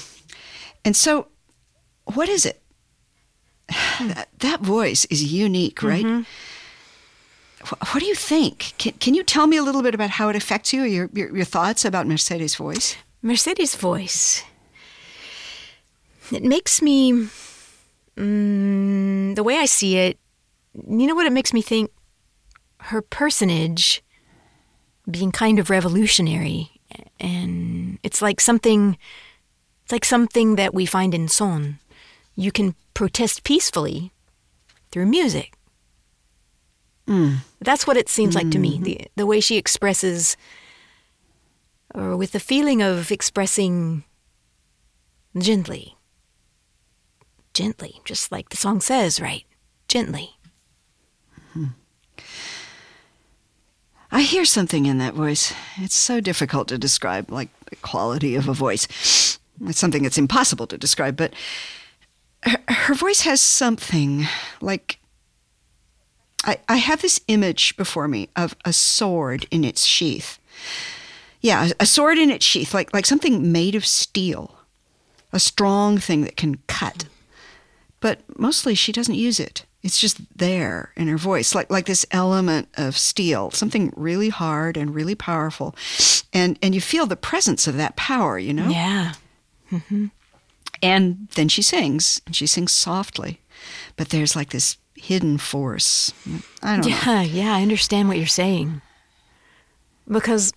And 0.85 0.95
so, 0.95 1.29
what 2.13 2.29
is 2.29 2.45
it? 2.45 2.61
that, 4.01 4.29
that 4.39 4.61
voice 4.61 5.05
is 5.07 5.33
unique, 5.33 5.83
right? 5.83 6.25
Wh- 7.65 7.95
What 7.95 8.01
do 8.01 8.07
you 8.07 8.15
think? 8.15 8.75
Can, 8.79 8.93
can 8.95 9.15
you 9.15 9.23
tell 9.25 9.47
me 9.47 9.57
a 9.57 9.63
little 9.63 9.83
bit 9.83 9.95
about 9.95 10.11
how 10.11 10.29
it 10.29 10.37
affects 10.37 10.73
you, 10.73 10.83
your, 10.83 11.11
your, 11.13 11.35
your 11.37 11.45
thoughts 11.45 11.85
about 11.85 12.07
Mercedes' 12.07 12.55
voice? 12.55 12.97
Mercedes' 13.23 13.75
voice. 13.75 14.45
It 16.33 16.43
makes 16.43 16.83
me. 16.83 17.29
Mm, 18.17 19.35
the 19.35 19.43
way 19.43 19.57
I 19.59 19.67
see 19.67 19.99
it, 19.99 20.19
you 20.75 21.07
know 21.07 21.15
what 21.15 21.27
it 21.27 21.33
makes 21.33 21.53
me 21.53 21.61
think? 21.61 21.91
Her 22.79 23.03
personage 23.03 24.03
being 25.11 25.31
kind 25.33 25.59
of 25.59 25.71
revolutionary. 25.71 26.71
And 27.21 27.99
it's 28.03 28.23
like 28.23 28.41
something. 28.41 28.97
It's 29.85 29.93
like 29.93 30.05
something 30.05 30.57
that 30.57 30.75
we 30.75 30.85
find 30.87 31.15
in 31.15 31.29
Son. 31.29 31.79
You 32.37 32.53
can 32.53 32.75
protest 32.95 33.43
peacefully 33.43 34.13
through 34.93 35.07
music. 35.07 35.55
Hmm. 37.09 37.37
That's 37.61 37.87
what 37.87 37.97
it 37.97 38.09
seems 38.09 38.35
like 38.35 38.51
to 38.51 38.59
me. 38.59 38.75
Mm-hmm. 38.75 38.83
The, 38.85 39.01
the 39.17 39.27
way 39.27 39.41
she 39.41 39.57
expresses, 39.57 40.37
or 41.95 42.17
with 42.17 42.33
the 42.33 42.41
feeling 42.41 42.83
of 42.83 43.11
expressing 43.11 44.05
gently. 45.39 45.97
Gently, 47.55 48.01
just 48.05 48.31
like 48.31 48.51
the 48.51 48.57
song 48.57 48.81
says, 48.81 49.21
right? 49.21 49.45
Gently. 49.89 50.31
Hmm. 51.53 51.67
I 54.11 54.23
hear 54.23 54.45
something 54.45 54.87
in 54.87 54.99
that 54.99 55.15
voice. 55.15 55.55
It's 55.79 55.95
so 55.95 56.21
difficult 56.21 56.69
to 56.69 56.79
describe, 56.79 57.31
like 57.31 57.49
the 57.71 57.77
quality 57.77 58.35
of 58.35 58.49
a 58.49 58.53
voice. 58.53 59.39
It's 59.65 59.79
something 59.79 60.03
that's 60.03 60.19
impossible 60.19 60.67
to 60.67 60.79
describe, 60.79 61.17
but 61.17 61.33
her, 62.47 62.59
her 62.69 62.95
voice 62.95 63.23
has 63.23 63.41
something 63.41 64.27
like. 64.61 64.99
I, 66.45 66.59
I 66.69 66.77
have 66.77 67.03
this 67.03 67.21
image 67.27 67.77
before 67.77 68.07
me 68.07 68.29
of 68.37 68.55
a 68.65 68.73
sword 68.73 69.49
in 69.51 69.65
its 69.65 69.85
sheath. 69.85 70.39
Yeah, 71.41 71.71
a, 71.81 71.87
sword 71.87 72.19
in 72.19 72.31
its 72.31 72.45
sheath, 72.45 72.73
like, 72.73 72.93
like 72.95 73.05
something 73.05 73.51
made 73.51 73.75
of 73.75 73.85
steel, 73.85 74.59
a 75.33 75.41
strong 75.41 75.99
thing 75.99 76.23
that 76.23 76.37
can 76.37 76.59
cut. 76.69 77.07
But 78.01 78.21
mostly 78.39 78.75
she 78.77 78.93
doesn't 78.93 79.15
use 79.15 79.41
it. 79.41 79.65
It's 79.83 80.01
just 80.01 80.19
there 80.37 80.93
in 80.97 81.09
her 81.09 81.17
voice, 81.17 81.55
like 81.55 81.71
like 81.71 81.87
this 81.87 82.07
element 82.11 82.69
of 82.77 82.99
steel, 82.99 83.51
something 83.53 83.93
really 83.97 84.29
hard 84.29 84.77
and 84.77 84.95
really 84.95 85.15
powerful, 85.15 85.77
and 86.33 86.59
and 86.61 86.75
you 86.75 86.81
feel 86.81 87.07
the 87.07 87.17
presence 87.17 87.69
of 87.69 87.77
that 87.77 87.97
power, 87.97 88.39
you 88.39 88.53
know. 88.53 88.69
Yeah. 88.69 89.13
Mm-hmm. 89.71 90.07
And 90.83 91.29
then 91.35 91.49
she 91.49 91.63
sings, 91.63 92.21
and 92.27 92.35
she 92.37 92.47
sings 92.47 92.73
softly, 92.73 93.41
but 93.97 94.11
there's 94.11 94.37
like 94.37 94.51
this 94.51 94.77
hidden 94.95 95.39
force. 95.39 96.13
I 96.63 96.77
don't 96.77 96.91
know. 96.91 96.97
Yeah, 96.97 97.23
yeah, 97.23 97.55
I 97.55 97.63
understand 97.63 98.09
what 98.09 98.19
you're 98.19 98.27
saying. 98.27 98.83
Because, 100.09 100.53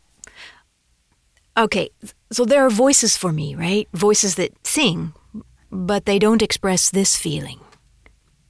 okay, 1.58 1.90
so 2.32 2.46
there 2.46 2.66
are 2.66 2.70
voices 2.70 3.18
for 3.18 3.32
me, 3.32 3.56
right? 3.56 3.88
Voices 3.94 4.36
that 4.36 4.52
sing, 4.66 5.14
but 5.72 6.06
they 6.06 6.20
don't 6.20 6.42
express 6.42 6.90
this 6.90 7.16
feeling. 7.18 7.60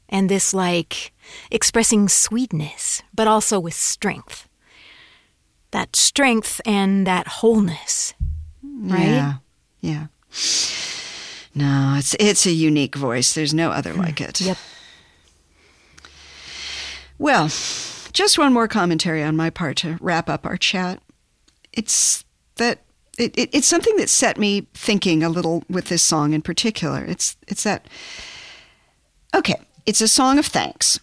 And 0.09 0.27
this, 0.27 0.53
like, 0.53 1.13
expressing 1.51 2.09
sweetness, 2.09 3.03
but 3.13 3.27
also 3.27 3.59
with 3.59 3.75
strength. 3.75 4.47
That 5.71 5.95
strength 5.95 6.59
and 6.65 7.05
that 7.05 7.27
wholeness, 7.27 8.15
right? 8.63 9.05
Yeah, 9.05 9.33
yeah. 9.81 10.07
No, 11.59 11.95
it's 11.97 12.15
it's 12.21 12.45
a 12.45 12.51
unique 12.51 12.95
voice. 12.95 13.33
There's 13.33 13.53
no 13.53 13.71
other 13.71 13.91
hmm. 13.91 13.99
like 13.99 14.21
it. 14.21 14.39
Yep. 14.39 14.57
Well, 17.17 17.47
just 18.13 18.37
one 18.37 18.53
more 18.53 18.69
commentary 18.69 19.21
on 19.21 19.35
my 19.35 19.49
part 19.49 19.75
to 19.77 19.97
wrap 19.99 20.29
up 20.29 20.45
our 20.45 20.55
chat. 20.55 21.01
It's 21.73 22.23
that 22.55 22.79
it, 23.17 23.37
it, 23.37 23.49
it's 23.51 23.67
something 23.67 23.97
that 23.97 24.07
set 24.07 24.37
me 24.37 24.67
thinking 24.73 25.21
a 25.21 25.27
little 25.27 25.65
with 25.69 25.89
this 25.89 26.01
song 26.01 26.31
in 26.31 26.41
particular. 26.41 27.03
It's 27.03 27.35
it's 27.49 27.63
that 27.63 27.85
okay, 29.35 29.59
it's 29.85 29.99
a 29.99 30.07
song 30.07 30.39
of 30.39 30.45
thanks, 30.45 30.97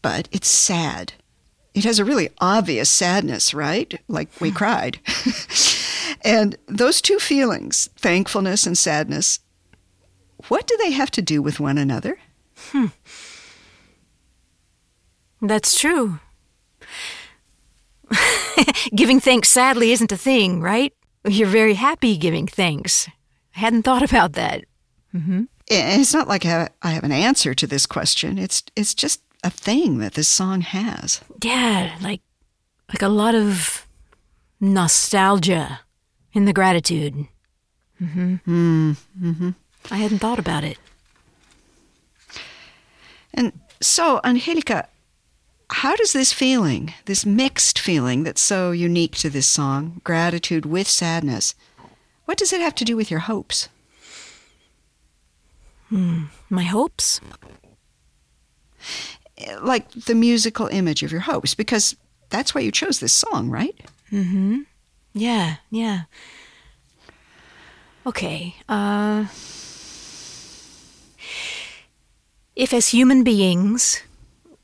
but 0.00 0.26
it's 0.32 0.48
sad. 0.48 1.12
It 1.74 1.84
has 1.84 1.98
a 1.98 2.04
really 2.04 2.30
obvious 2.38 2.88
sadness, 2.88 3.52
right? 3.52 4.00
Like 4.08 4.28
we 4.40 4.48
hmm. 4.48 4.56
cried. 4.56 5.00
and 6.24 6.56
those 6.66 7.02
two 7.02 7.18
feelings, 7.18 7.90
thankfulness 7.98 8.66
and 8.66 8.78
sadness, 8.78 9.38
what 10.50 10.66
do 10.66 10.76
they 10.76 10.90
have 10.90 11.12
to 11.12 11.22
do 11.22 11.40
with 11.40 11.60
one 11.60 11.78
another? 11.78 12.18
Hmm. 12.72 12.86
That's 15.40 15.78
true. 15.78 16.18
giving 18.94 19.20
thanks 19.20 19.48
sadly 19.48 19.92
isn't 19.92 20.10
a 20.10 20.16
thing, 20.16 20.60
right? 20.60 20.92
You're 21.24 21.48
very 21.48 21.74
happy 21.74 22.16
giving 22.16 22.48
thanks. 22.48 23.08
I 23.54 23.60
hadn't 23.60 23.82
thought 23.82 24.02
about 24.02 24.32
that. 24.32 24.64
And 25.70 26.00
it's 26.00 26.12
not 26.12 26.26
like 26.26 26.44
I 26.44 26.48
have, 26.48 26.72
I 26.82 26.90
have 26.90 27.04
an 27.04 27.12
answer 27.12 27.54
to 27.54 27.66
this 27.66 27.86
question. 27.86 28.36
It's 28.36 28.64
it's 28.74 28.92
just 28.94 29.22
a 29.44 29.50
thing 29.50 29.98
that 29.98 30.14
this 30.14 30.28
song 30.28 30.62
has. 30.62 31.20
Yeah, 31.44 31.96
like 32.02 32.22
like 32.88 33.02
a 33.02 33.08
lot 33.08 33.36
of 33.36 33.86
nostalgia 34.60 35.80
in 36.32 36.44
the 36.44 36.52
gratitude. 36.52 37.28
Mm-hmm. 38.02 38.92
Mm-hmm. 39.22 39.50
I 39.90 39.96
hadn't 39.98 40.18
thought 40.18 40.38
about 40.38 40.64
it. 40.64 40.78
And 43.32 43.52
so, 43.80 44.20
Angelica, 44.24 44.88
how 45.70 45.94
does 45.96 46.12
this 46.12 46.32
feeling, 46.32 46.94
this 47.06 47.24
mixed 47.24 47.78
feeling 47.78 48.24
that's 48.24 48.40
so 48.40 48.72
unique 48.72 49.14
to 49.16 49.30
this 49.30 49.46
song, 49.46 50.00
gratitude 50.02 50.66
with 50.66 50.88
sadness, 50.88 51.54
what 52.24 52.38
does 52.38 52.52
it 52.52 52.60
have 52.60 52.74
to 52.76 52.84
do 52.84 52.96
with 52.96 53.10
your 53.10 53.20
hopes? 53.20 53.68
My 55.90 56.62
hopes? 56.62 57.20
Like 59.60 59.90
the 59.92 60.14
musical 60.14 60.66
image 60.68 61.02
of 61.02 61.10
your 61.12 61.22
hopes, 61.22 61.54
because 61.54 61.96
that's 62.28 62.54
why 62.54 62.60
you 62.60 62.70
chose 62.70 63.00
this 63.00 63.12
song, 63.12 63.50
right? 63.50 63.74
Mhm. 64.12 64.66
Yeah, 65.14 65.56
yeah. 65.70 66.02
Okay. 68.06 68.54
Uh 68.68 69.26
if 72.60 72.74
as 72.74 72.88
human 72.88 73.24
beings 73.24 74.02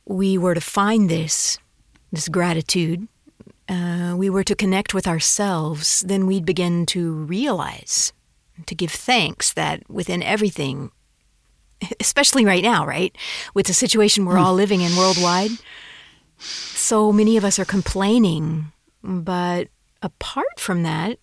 we 0.05 0.37
were 0.37 0.55
to 0.55 0.61
find 0.61 1.09
this 1.09 1.59
this 2.13 2.29
gratitude, 2.29 3.09
uh, 3.71 4.15
we 4.15 4.29
were 4.29 4.45
to 4.45 4.55
connect 4.55 4.93
with 4.93 5.07
ourselves, 5.07 6.01
then 6.07 6.27
we'd 6.27 6.45
begin 6.45 6.85
to 6.87 7.15
realize, 7.25 8.13
to 8.67 8.75
give 8.75 8.93
thanks 8.93 9.55
that 9.55 9.89
within 9.89 10.23
everything, 10.23 10.91
especially 12.01 12.45
right 12.45 12.63
now, 12.63 12.87
right, 12.87 13.17
with 13.55 13.67
the 13.67 13.73
situation 13.73 14.27
we're 14.27 14.39
all 14.39 14.55
living 14.55 14.83
in 14.83 14.95
worldwide, 14.95 15.53
so 16.39 17.11
many 17.13 17.39
of 17.39 17.47
us 17.47 17.59
are 17.59 17.65
complaining. 17.65 18.73
But 19.03 19.69
apart 20.03 20.61
from 20.61 20.83
that, 20.83 21.19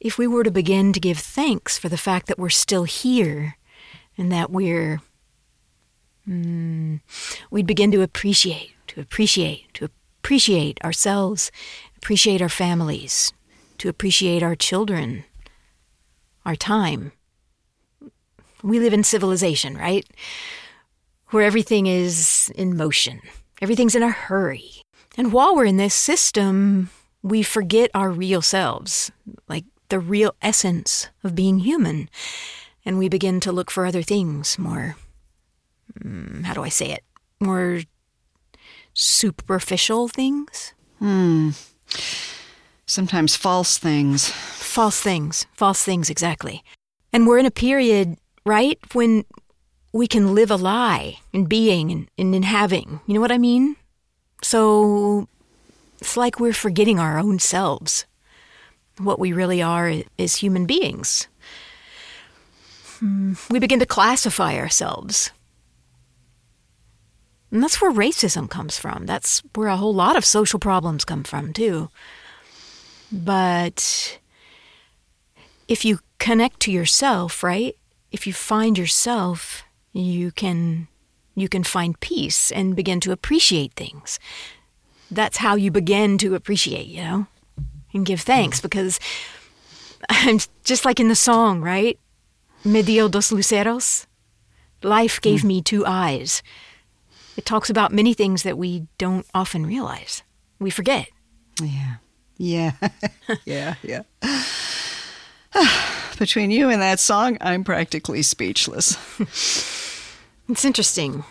if 0.00 0.16
we 0.16 0.26
were 0.26 0.42
to 0.42 0.50
begin 0.50 0.94
to 0.94 1.00
give 1.00 1.18
thanks 1.18 1.76
for 1.76 1.90
the 1.90 1.98
fact 1.98 2.28
that 2.28 2.38
we're 2.38 2.48
still 2.48 2.84
here 2.84 3.58
and 4.16 4.32
that 4.32 4.50
we're, 4.50 5.00
mm, 6.28 7.00
we'd 7.50 7.66
begin 7.66 7.90
to 7.92 8.02
appreciate, 8.02 8.72
to 8.88 9.00
appreciate, 9.00 9.72
to 9.74 9.88
appreciate 10.20 10.82
ourselves, 10.84 11.50
appreciate 11.96 12.42
our 12.42 12.48
families, 12.48 13.32
to 13.78 13.88
appreciate 13.88 14.42
our 14.42 14.54
children, 14.54 15.24
our 16.44 16.56
time. 16.56 17.12
We 18.62 18.78
live 18.78 18.92
in 18.92 19.04
civilization, 19.04 19.76
right? 19.76 20.06
Where 21.28 21.44
everything 21.44 21.86
is 21.86 22.52
in 22.54 22.76
motion, 22.76 23.20
everything's 23.62 23.94
in 23.94 24.02
a 24.02 24.10
hurry. 24.10 24.82
And 25.16 25.32
while 25.32 25.56
we're 25.56 25.64
in 25.64 25.76
this 25.76 25.94
system, 25.94 26.90
we 27.22 27.42
forget 27.42 27.90
our 27.94 28.10
real 28.10 28.42
selves, 28.42 29.10
like 29.48 29.64
the 29.88 29.98
real 29.98 30.34
essence 30.40 31.08
of 31.22 31.34
being 31.34 31.60
human. 31.60 32.08
And 32.84 32.98
we 32.98 33.08
begin 33.08 33.40
to 33.40 33.52
look 33.52 33.70
for 33.70 33.84
other 33.84 34.02
things 34.02 34.58
more, 34.58 34.96
how 36.44 36.54
do 36.54 36.62
I 36.62 36.68
say 36.68 36.90
it? 36.90 37.04
More 37.40 37.80
superficial 38.94 40.08
things? 40.08 40.74
Hmm. 40.98 41.50
Sometimes 42.86 43.36
false 43.36 43.78
things. 43.78 44.30
False 44.30 45.00
things. 45.00 45.46
False 45.52 45.82
things, 45.82 46.10
exactly. 46.10 46.62
And 47.12 47.26
we're 47.26 47.38
in 47.38 47.46
a 47.46 47.50
period, 47.50 48.16
right, 48.44 48.78
when 48.92 49.24
we 49.92 50.06
can 50.06 50.34
live 50.34 50.50
a 50.50 50.56
lie 50.56 51.18
in 51.32 51.46
being 51.46 51.90
and, 51.90 52.08
and 52.18 52.34
in 52.34 52.42
having. 52.42 53.00
You 53.06 53.14
know 53.14 53.20
what 53.20 53.32
I 53.32 53.38
mean? 53.38 53.76
So 54.42 55.28
it's 56.00 56.16
like 56.16 56.40
we're 56.40 56.52
forgetting 56.52 56.98
our 56.98 57.18
own 57.18 57.38
selves, 57.38 58.06
what 58.98 59.18
we 59.18 59.32
really 59.32 59.62
are 59.62 59.92
is 60.18 60.36
human 60.36 60.66
beings. 60.66 61.26
Hmm. 62.98 63.34
We 63.50 63.58
begin 63.58 63.80
to 63.80 63.86
classify 63.86 64.56
ourselves. 64.56 65.30
And 67.50 67.62
that's 67.62 67.80
where 67.80 67.90
racism 67.90 68.48
comes 68.48 68.78
from. 68.78 69.06
That's 69.06 69.42
where 69.54 69.68
a 69.68 69.76
whole 69.76 69.94
lot 69.94 70.16
of 70.16 70.24
social 70.24 70.60
problems 70.60 71.04
come 71.04 71.24
from, 71.24 71.52
too. 71.52 71.90
But 73.10 74.18
if 75.66 75.84
you 75.84 76.00
connect 76.18 76.60
to 76.60 76.72
yourself, 76.72 77.42
right? 77.42 77.76
If 78.12 78.26
you 78.26 78.32
find 78.32 78.78
yourself, 78.78 79.64
you 79.92 80.30
can 80.30 80.88
you 81.34 81.48
can 81.48 81.64
find 81.64 81.98
peace 82.00 82.50
and 82.52 82.76
begin 82.76 83.00
to 83.00 83.12
appreciate 83.12 83.72
things. 83.74 84.18
That's 85.10 85.38
how 85.38 85.54
you 85.54 85.70
begin 85.70 86.18
to 86.18 86.34
appreciate, 86.34 86.86
you 86.86 87.02
know, 87.02 87.26
and 87.92 88.04
give 88.06 88.20
thanks 88.20 88.60
because 88.60 89.00
I'm 90.08 90.38
just 90.64 90.84
like 90.84 91.00
in 91.00 91.08
the 91.08 91.14
song, 91.14 91.62
right? 91.62 91.98
Me 92.64 92.82
dio 92.82 93.08
dos 93.08 93.30
luceros. 93.30 94.06
Life 94.82 95.20
gave 95.20 95.40
mm. 95.40 95.44
me 95.44 95.62
two 95.62 95.84
eyes. 95.86 96.42
It 97.40 97.46
talks 97.46 97.70
about 97.70 97.90
many 97.90 98.12
things 98.12 98.42
that 98.42 98.58
we 98.58 98.86
don't 98.98 99.24
often 99.32 99.64
realize. 99.64 100.22
We 100.58 100.68
forget. 100.68 101.08
Yeah. 101.58 101.94
Yeah. 102.36 102.72
yeah. 103.46 103.76
Yeah. 103.82 104.02
Between 106.18 106.50
you 106.50 106.68
and 106.68 106.82
that 106.82 107.00
song, 107.00 107.38
I'm 107.40 107.64
practically 107.64 108.20
speechless. 108.20 108.98
it's 110.50 110.66
interesting. 110.66 111.24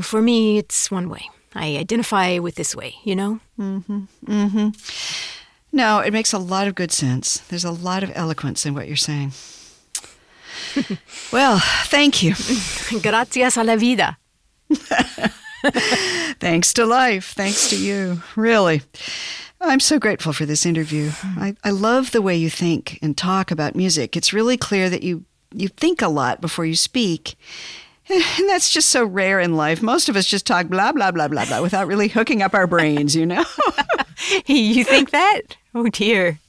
For 0.00 0.20
me, 0.20 0.58
it's 0.58 0.90
one 0.90 1.08
way. 1.08 1.30
I 1.54 1.76
identify 1.76 2.40
with 2.40 2.56
this 2.56 2.74
way, 2.74 2.96
you 3.04 3.14
know? 3.14 3.38
Mm-hmm. 3.60 4.06
Mm-hmm. 4.26 4.68
No, 5.70 6.00
it 6.00 6.12
makes 6.12 6.32
a 6.32 6.38
lot 6.38 6.66
of 6.66 6.74
good 6.74 6.90
sense. 6.90 7.38
There's 7.38 7.64
a 7.64 7.70
lot 7.70 8.02
of 8.02 8.10
eloquence 8.16 8.66
in 8.66 8.74
what 8.74 8.88
you're 8.88 8.96
saying. 8.96 9.30
well, 11.32 11.60
thank 11.84 12.24
you. 12.24 12.34
Gracias 13.00 13.56
a 13.56 13.62
la 13.62 13.76
vida. 13.76 14.18
Thanks 16.40 16.72
to 16.74 16.86
life. 16.86 17.32
Thanks 17.34 17.70
to 17.70 17.76
you. 17.76 18.22
Really. 18.36 18.82
I'm 19.60 19.80
so 19.80 19.98
grateful 19.98 20.32
for 20.32 20.44
this 20.44 20.66
interview. 20.66 21.10
I, 21.22 21.54
I 21.62 21.70
love 21.70 22.10
the 22.10 22.22
way 22.22 22.36
you 22.36 22.50
think 22.50 22.98
and 23.00 23.16
talk 23.16 23.50
about 23.50 23.76
music. 23.76 24.16
It's 24.16 24.32
really 24.32 24.56
clear 24.56 24.90
that 24.90 25.04
you, 25.04 25.24
you 25.54 25.68
think 25.68 26.02
a 26.02 26.08
lot 26.08 26.40
before 26.40 26.64
you 26.64 26.76
speak. 26.76 27.36
And 28.10 28.48
that's 28.48 28.70
just 28.70 28.90
so 28.90 29.04
rare 29.04 29.38
in 29.38 29.56
life. 29.56 29.80
Most 29.80 30.08
of 30.08 30.16
us 30.16 30.26
just 30.26 30.44
talk 30.44 30.66
blah, 30.66 30.90
blah, 30.90 31.12
blah, 31.12 31.28
blah, 31.28 31.46
blah 31.46 31.62
without 31.62 31.86
really 31.86 32.08
hooking 32.08 32.42
up 32.42 32.52
our 32.52 32.66
brains, 32.66 33.14
you 33.14 33.24
know? 33.24 33.44
you 34.46 34.82
think 34.84 35.12
that? 35.12 35.42
Oh, 35.72 35.88
dear. 35.88 36.40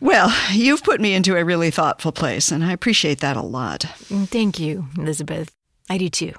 Well, 0.00 0.32
you've 0.52 0.84
put 0.84 1.00
me 1.00 1.14
into 1.14 1.36
a 1.36 1.44
really 1.44 1.70
thoughtful 1.70 2.12
place, 2.12 2.52
and 2.52 2.62
I 2.62 2.72
appreciate 2.72 3.20
that 3.20 3.38
a 3.38 3.42
lot. 3.42 3.84
Thank 4.04 4.60
you, 4.60 4.86
Elizabeth. 4.98 5.50
I 5.88 5.96
do 5.96 6.10
too. 6.10 6.34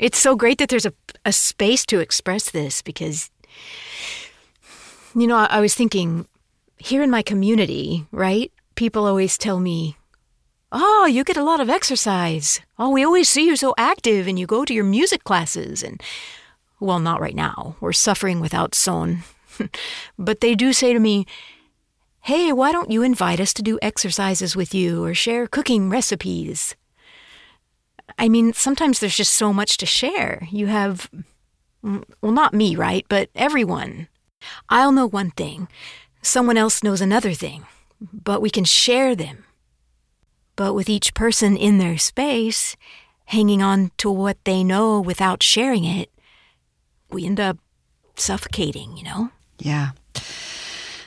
It's 0.00 0.18
so 0.18 0.34
great 0.34 0.56
that 0.58 0.70
there's 0.70 0.86
a, 0.86 0.94
a 1.26 1.32
space 1.32 1.84
to 1.86 2.00
express 2.00 2.50
this 2.50 2.80
because 2.80 3.30
you 5.14 5.26
know, 5.26 5.36
I, 5.36 5.44
I 5.44 5.60
was 5.60 5.74
thinking 5.74 6.26
here 6.78 7.02
in 7.02 7.10
my 7.10 7.20
community, 7.20 8.06
right? 8.10 8.50
People 8.76 9.06
always 9.06 9.36
tell 9.36 9.60
me, 9.60 9.96
Oh, 10.72 11.04
you 11.04 11.22
get 11.22 11.36
a 11.36 11.42
lot 11.42 11.60
of 11.60 11.68
exercise. 11.68 12.60
Oh, 12.78 12.90
we 12.90 13.04
always 13.04 13.28
see 13.28 13.44
you 13.44 13.56
so 13.56 13.74
active 13.76 14.26
and 14.26 14.38
you 14.38 14.46
go 14.46 14.64
to 14.64 14.72
your 14.72 14.84
music 14.84 15.24
classes. 15.24 15.82
And, 15.82 16.00
well, 16.78 17.00
not 17.00 17.20
right 17.20 17.34
now. 17.34 17.76
We're 17.80 17.92
suffering 17.92 18.40
without 18.40 18.74
son. 18.74 19.24
but 20.18 20.40
they 20.40 20.54
do 20.54 20.72
say 20.72 20.94
to 20.94 21.00
me, 21.00 21.26
Hey, 22.20 22.52
why 22.52 22.72
don't 22.72 22.90
you 22.90 23.02
invite 23.02 23.40
us 23.40 23.52
to 23.54 23.62
do 23.62 23.78
exercises 23.82 24.56
with 24.56 24.72
you 24.72 25.04
or 25.04 25.12
share 25.12 25.46
cooking 25.46 25.90
recipes? 25.90 26.74
I 28.18 28.28
mean, 28.28 28.52
sometimes 28.52 28.98
there's 28.98 29.16
just 29.16 29.34
so 29.34 29.52
much 29.52 29.76
to 29.78 29.86
share. 29.86 30.46
You 30.50 30.66
have, 30.66 31.10
well, 31.82 32.32
not 32.32 32.54
me, 32.54 32.76
right? 32.76 33.06
But 33.08 33.30
everyone. 33.34 34.08
I'll 34.68 34.92
know 34.92 35.06
one 35.06 35.32
thing, 35.32 35.68
someone 36.22 36.56
else 36.56 36.82
knows 36.82 37.00
another 37.00 37.34
thing, 37.34 37.66
but 38.00 38.40
we 38.40 38.48
can 38.48 38.64
share 38.64 39.14
them. 39.14 39.44
But 40.56 40.74
with 40.74 40.88
each 40.88 41.14
person 41.14 41.56
in 41.56 41.78
their 41.78 41.98
space, 41.98 42.76
hanging 43.26 43.62
on 43.62 43.90
to 43.98 44.10
what 44.10 44.38
they 44.44 44.64
know 44.64 45.00
without 45.00 45.42
sharing 45.42 45.84
it, 45.84 46.10
we 47.10 47.26
end 47.26 47.38
up 47.38 47.58
suffocating, 48.16 48.96
you 48.96 49.04
know? 49.04 49.30
Yeah. 49.58 49.90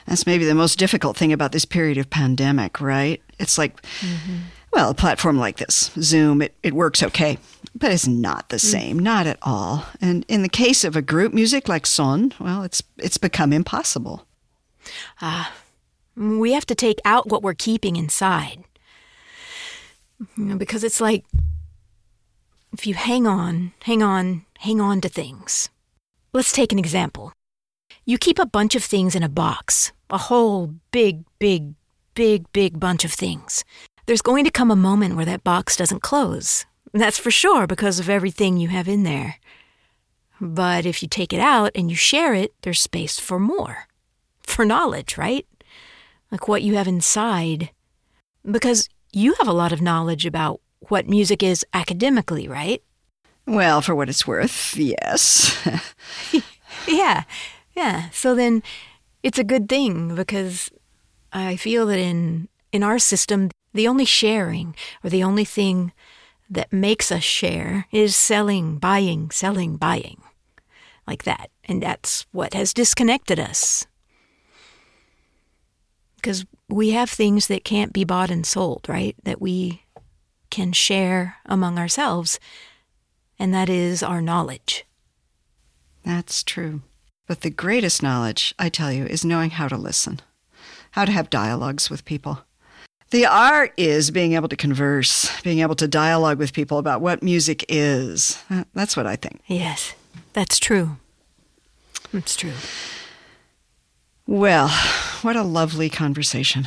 That's 0.06 0.26
maybe 0.26 0.44
the 0.44 0.54
most 0.54 0.78
difficult 0.78 1.16
thing 1.16 1.32
about 1.32 1.52
this 1.52 1.64
period 1.64 1.98
of 1.98 2.10
pandemic, 2.10 2.80
right? 2.80 3.22
It's 3.38 3.58
like, 3.58 3.82
mm-hmm. 4.00 4.36
Well, 4.74 4.90
a 4.90 4.94
platform 4.94 5.38
like 5.38 5.58
this, 5.58 5.92
Zoom, 6.00 6.42
it, 6.42 6.54
it 6.62 6.74
works 6.74 7.02
okay, 7.02 7.38
but 7.74 7.92
it's 7.92 8.08
not 8.08 8.48
the 8.48 8.56
mm. 8.56 8.60
same, 8.60 8.98
not 8.98 9.26
at 9.26 9.38
all. 9.42 9.86
And 10.00 10.24
in 10.28 10.42
the 10.42 10.48
case 10.48 10.82
of 10.84 10.96
a 10.96 11.02
group 11.02 11.32
music 11.32 11.68
like 11.68 11.86
Son, 11.86 12.32
well, 12.40 12.64
it's 12.64 12.82
it's 12.98 13.18
become 13.18 13.52
impossible. 13.52 14.26
Ah, 15.20 15.52
uh, 16.16 16.20
we 16.20 16.52
have 16.52 16.66
to 16.66 16.74
take 16.74 17.00
out 17.04 17.28
what 17.28 17.42
we're 17.42 17.54
keeping 17.54 17.96
inside. 17.96 18.64
You 20.36 20.44
know, 20.44 20.56
because 20.56 20.84
it's 20.84 21.00
like 21.00 21.24
if 22.72 22.86
you 22.86 22.94
hang 22.94 23.26
on, 23.26 23.72
hang 23.82 24.02
on, 24.02 24.44
hang 24.58 24.80
on 24.80 25.00
to 25.02 25.08
things. 25.08 25.70
Let's 26.32 26.52
take 26.52 26.72
an 26.72 26.78
example. 26.78 27.32
You 28.04 28.18
keep 28.18 28.38
a 28.38 28.46
bunch 28.46 28.74
of 28.74 28.82
things 28.82 29.14
in 29.14 29.22
a 29.22 29.28
box, 29.28 29.92
a 30.10 30.18
whole 30.18 30.74
big, 30.90 31.24
big, 31.38 31.74
big, 32.14 32.50
big 32.52 32.80
bunch 32.80 33.04
of 33.04 33.12
things. 33.12 33.64
There's 34.06 34.22
going 34.22 34.44
to 34.44 34.50
come 34.50 34.70
a 34.70 34.76
moment 34.76 35.16
where 35.16 35.24
that 35.24 35.44
box 35.44 35.76
doesn't 35.76 36.02
close, 36.02 36.66
that's 36.92 37.18
for 37.18 37.30
sure 37.30 37.66
because 37.66 37.98
of 37.98 38.08
everything 38.08 38.56
you 38.56 38.68
have 38.68 38.86
in 38.86 39.02
there. 39.02 39.36
But 40.40 40.86
if 40.86 41.02
you 41.02 41.08
take 41.08 41.32
it 41.32 41.40
out 41.40 41.72
and 41.74 41.90
you 41.90 41.96
share 41.96 42.34
it, 42.34 42.54
there's 42.62 42.80
space 42.80 43.18
for 43.18 43.40
more. 43.40 43.88
For 44.42 44.64
knowledge, 44.64 45.16
right? 45.16 45.46
Like 46.30 46.46
what 46.46 46.62
you 46.62 46.76
have 46.76 46.86
inside. 46.86 47.70
Because 48.48 48.88
you 49.12 49.34
have 49.38 49.48
a 49.48 49.52
lot 49.52 49.72
of 49.72 49.80
knowledge 49.80 50.26
about 50.26 50.60
what 50.88 51.08
music 51.08 51.42
is 51.42 51.64
academically, 51.72 52.46
right? 52.46 52.82
Well, 53.46 53.80
for 53.80 53.94
what 53.94 54.08
it's 54.08 54.26
worth, 54.26 54.76
yes. 54.76 55.56
yeah, 56.88 57.24
yeah. 57.74 58.10
So 58.10 58.34
then 58.34 58.62
it's 59.22 59.38
a 59.38 59.44
good 59.44 59.68
thing 59.68 60.14
because 60.14 60.70
I 61.32 61.56
feel 61.56 61.86
that 61.86 61.98
in 61.98 62.48
in 62.72 62.82
our 62.82 62.98
system, 62.98 63.50
the 63.74 63.88
only 63.88 64.04
sharing 64.04 64.74
or 65.02 65.10
the 65.10 65.24
only 65.24 65.44
thing 65.44 65.92
that 66.48 66.72
makes 66.72 67.10
us 67.10 67.22
share 67.22 67.86
is 67.90 68.14
selling, 68.16 68.78
buying, 68.78 69.30
selling, 69.30 69.76
buying. 69.76 70.22
Like 71.06 71.24
that. 71.24 71.50
And 71.64 71.82
that's 71.82 72.24
what 72.32 72.54
has 72.54 72.72
disconnected 72.72 73.38
us. 73.38 73.86
Because 76.16 76.46
we 76.68 76.90
have 76.90 77.10
things 77.10 77.48
that 77.48 77.64
can't 77.64 77.92
be 77.92 78.04
bought 78.04 78.30
and 78.30 78.46
sold, 78.46 78.86
right? 78.88 79.14
That 79.24 79.42
we 79.42 79.82
can 80.50 80.72
share 80.72 81.36
among 81.44 81.78
ourselves, 81.78 82.38
and 83.38 83.52
that 83.52 83.68
is 83.68 84.02
our 84.02 84.22
knowledge. 84.22 84.86
That's 86.04 86.42
true. 86.42 86.82
But 87.26 87.40
the 87.40 87.50
greatest 87.50 88.02
knowledge, 88.02 88.54
I 88.58 88.68
tell 88.68 88.92
you, 88.92 89.04
is 89.04 89.24
knowing 89.24 89.50
how 89.50 89.68
to 89.68 89.76
listen, 89.76 90.20
how 90.92 91.04
to 91.04 91.12
have 91.12 91.28
dialogues 91.28 91.90
with 91.90 92.04
people. 92.04 92.44
The 93.10 93.26
art 93.26 93.72
is 93.76 94.10
being 94.10 94.32
able 94.32 94.48
to 94.48 94.56
converse, 94.56 95.30
being 95.42 95.60
able 95.60 95.76
to 95.76 95.86
dialogue 95.86 96.38
with 96.38 96.52
people 96.52 96.78
about 96.78 97.00
what 97.00 97.22
music 97.22 97.64
is. 97.68 98.42
That's 98.74 98.96
what 98.96 99.06
I 99.06 99.16
think. 99.16 99.40
Yes, 99.46 99.94
that's 100.32 100.58
true. 100.58 100.96
It's 102.12 102.34
true. 102.36 102.54
Well, 104.26 104.68
what 105.22 105.36
a 105.36 105.42
lovely 105.42 105.90
conversation. 105.90 106.66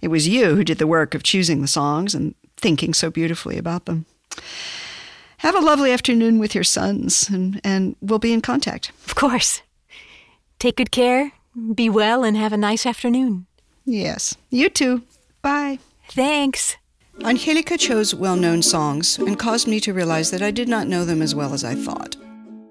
It 0.00 0.08
was 0.08 0.26
you 0.26 0.56
who 0.56 0.64
did 0.64 0.78
the 0.78 0.86
work 0.86 1.14
of 1.14 1.22
choosing 1.22 1.60
the 1.60 1.68
songs 1.68 2.14
and 2.14 2.34
thinking 2.56 2.92
so 2.94 3.10
beautifully 3.10 3.56
about 3.58 3.84
them. 3.84 4.06
Have 5.38 5.54
a 5.54 5.60
lovely 5.60 5.92
afternoon 5.92 6.38
with 6.38 6.54
your 6.54 6.64
sons, 6.64 7.28
and, 7.28 7.60
and 7.62 7.94
we'll 8.00 8.18
be 8.18 8.32
in 8.32 8.40
contact. 8.40 8.90
Of 9.06 9.14
course. 9.14 9.62
Take 10.58 10.76
good 10.76 10.90
care, 10.92 11.32
be 11.74 11.90
well, 11.90 12.24
and 12.24 12.36
have 12.36 12.52
a 12.52 12.56
nice 12.56 12.86
afternoon. 12.86 13.46
Yes. 13.84 14.36
You 14.50 14.68
too. 14.68 15.02
Bye. 15.42 15.80
Thanks. 16.10 16.76
Angelica 17.24 17.76
chose 17.76 18.14
well 18.14 18.36
known 18.36 18.62
songs 18.62 19.18
and 19.18 19.38
caused 19.38 19.68
me 19.68 19.80
to 19.80 19.92
realize 19.92 20.30
that 20.30 20.42
I 20.42 20.50
did 20.50 20.68
not 20.68 20.86
know 20.86 21.04
them 21.04 21.20
as 21.20 21.34
well 21.34 21.52
as 21.52 21.64
I 21.64 21.74
thought. 21.74 22.16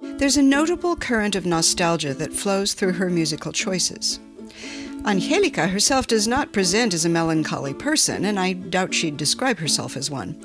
There's 0.01 0.37
a 0.37 0.43
notable 0.43 0.95
current 0.95 1.35
of 1.35 1.45
nostalgia 1.45 2.13
that 2.15 2.33
flows 2.33 2.73
through 2.73 2.93
her 2.93 3.09
musical 3.09 3.51
choices. 3.51 4.19
Angelica 5.05 5.67
herself 5.67 6.05
does 6.05 6.27
not 6.27 6.53
present 6.53 6.93
as 6.93 7.05
a 7.05 7.09
melancholy 7.09 7.73
person, 7.73 8.25
and 8.25 8.39
I 8.39 8.53
doubt 8.53 8.93
she'd 8.93 9.17
describe 9.17 9.57
herself 9.57 9.97
as 9.97 10.11
one, 10.11 10.39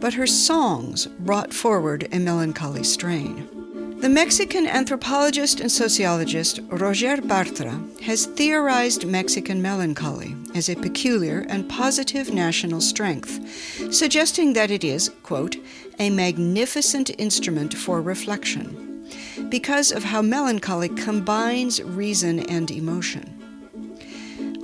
but 0.00 0.14
her 0.14 0.26
songs 0.26 1.06
brought 1.06 1.54
forward 1.54 2.08
a 2.12 2.18
melancholy 2.18 2.84
strain. 2.84 3.61
The 4.02 4.08
Mexican 4.08 4.66
anthropologist 4.66 5.60
and 5.60 5.70
sociologist 5.70 6.58
Roger 6.70 7.18
Bartra 7.18 8.00
has 8.00 8.26
theorized 8.26 9.06
Mexican 9.06 9.62
melancholy 9.62 10.34
as 10.56 10.68
a 10.68 10.74
peculiar 10.74 11.46
and 11.48 11.68
positive 11.68 12.34
national 12.34 12.80
strength, 12.80 13.38
suggesting 13.94 14.54
that 14.54 14.72
it 14.72 14.82
is, 14.82 15.10
quote, 15.22 15.56
a 16.00 16.10
magnificent 16.10 17.10
instrument 17.16 17.74
for 17.74 18.02
reflection, 18.02 19.08
because 19.48 19.92
of 19.92 20.02
how 20.02 20.20
melancholy 20.20 20.88
combines 20.88 21.80
reason 21.80 22.40
and 22.50 22.72
emotion. 22.72 23.38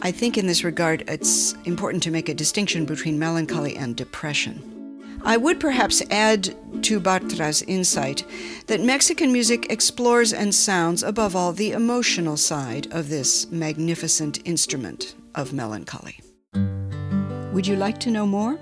I 0.03 0.11
think 0.11 0.37
in 0.37 0.49
this 0.49 0.65
regard 0.65 1.05
it's 1.07 1.53
important 1.65 2.03
to 2.03 2.11
make 2.11 2.29
a 2.29 2.35
distinction 2.35 2.85
between 2.87 3.21
melancholy 3.21 3.77
and 3.77 3.95
depression. 3.95 4.78
I 5.25 5.37
would 5.37 5.61
perhaps 5.61 6.03
add 6.11 6.55
to 6.85 7.01
Bartra's 7.01 7.63
insight 7.63 8.25
that 8.67 8.81
Mexican 8.81 9.33
music 9.33 9.71
explores 9.71 10.33
and 10.33 10.55
sounds, 10.55 11.03
above 11.03 11.35
all, 11.35 11.53
the 11.53 11.73
emotional 11.73 12.37
side 12.37 12.87
of 12.93 13.09
this 13.09 13.51
magnificent 13.51 14.47
instrument 14.47 15.15
of 15.35 15.53
melancholy. 15.53 16.21
Would 17.53 17.67
you 17.67 17.77
like 17.77 17.99
to 18.01 18.11
know 18.11 18.27
more? 18.27 18.59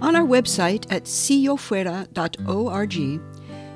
On 0.00 0.16
our 0.16 0.24
website 0.24 0.90
at 0.90 1.04
siyofuera.org, 1.04 2.94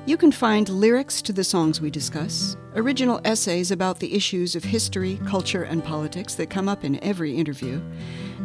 you 0.05 0.17
can 0.17 0.31
find 0.31 0.69
lyrics 0.69 1.21
to 1.21 1.33
the 1.33 1.43
songs 1.43 1.81
we 1.81 1.89
discuss, 1.91 2.55
original 2.75 3.19
essays 3.25 3.71
about 3.71 3.99
the 3.99 4.13
issues 4.13 4.55
of 4.55 4.63
history, 4.63 5.19
culture, 5.25 5.63
and 5.63 5.83
politics 5.83 6.35
that 6.35 6.49
come 6.49 6.69
up 6.69 6.85
in 6.85 7.03
every 7.03 7.35
interview, 7.35 7.81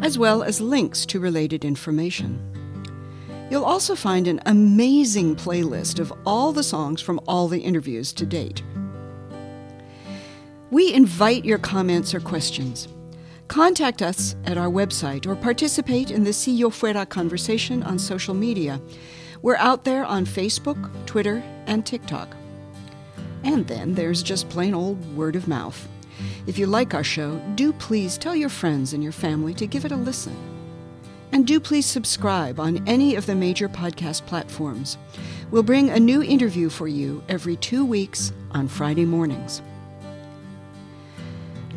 as 0.01 0.19
well 0.19 0.43
as 0.43 0.61
links 0.61 1.07
to 1.07 1.21
related 1.21 1.65
information. 1.65 2.62
You'll 3.53 3.67
also 3.67 3.95
find 3.95 4.29
an 4.29 4.41
amazing 4.47 5.37
playlist 5.37 5.99
of 5.99 6.11
all 6.25 6.53
the 6.53 6.63
songs 6.63 7.03
from 7.03 7.21
all 7.29 7.49
the 7.49 7.61
interviews 7.61 8.11
to 8.15 8.25
date. 8.25 8.63
We 10.71 10.95
invite 10.95 11.45
your 11.45 11.59
comments 11.59 12.15
or 12.15 12.21
questions. 12.21 12.89
Contact 13.49 14.01
us 14.01 14.37
at 14.47 14.57
our 14.57 14.71
website 14.71 15.27
or 15.27 15.37
participate 15.37 16.11
in 16.11 16.25
the 16.25 16.33
Si 16.33 16.51
Yo 16.51 16.71
Fuera 16.71 17.07
conversation 17.07 17.83
on 17.83 17.99
social 17.99 18.33
media. 18.33 18.81
We're 19.43 19.57
out 19.57 19.85
there 19.85 20.07
on 20.07 20.25
Facebook, 20.25 20.91
Twitter, 21.05 21.43
and 21.67 21.85
TikTok. 21.85 22.35
And 23.45 23.69
then 23.69 23.93
there's 23.93 24.23
just 24.23 24.49
plain 24.49 24.73
old 24.73 25.15
word 25.15 25.37
of 25.37 25.47
mouth. 25.47 25.87
If 26.47 26.57
you 26.57 26.65
like 26.65 26.95
our 26.95 27.05
show, 27.05 27.39
do 27.55 27.75
please 27.75 28.17
tell 28.17 28.35
your 28.35 28.49
friends 28.49 28.95
and 28.95 29.03
your 29.03 29.13
family 29.13 29.53
to 29.55 29.67
give 29.67 29.85
it 29.85 29.93
a 29.93 29.97
listen. 29.97 30.52
And 31.33 31.47
do 31.47 31.59
please 31.59 31.87
subscribe 31.87 32.61
on 32.61 32.87
any 32.87 33.15
of 33.17 33.25
the 33.25 33.35
major 33.35 33.69
podcast 33.69 34.27
platforms. 34.27 34.99
We'll 35.51 35.63
bring 35.63 35.89
a 35.89 35.99
new 35.99 36.23
interview 36.23 36.69
for 36.69 36.89
you 36.89 37.23
every 37.29 37.57
two 37.57 37.85
weeks 37.85 38.33
on 38.51 38.69
Friday 38.69 39.07
mornings. 39.07 39.63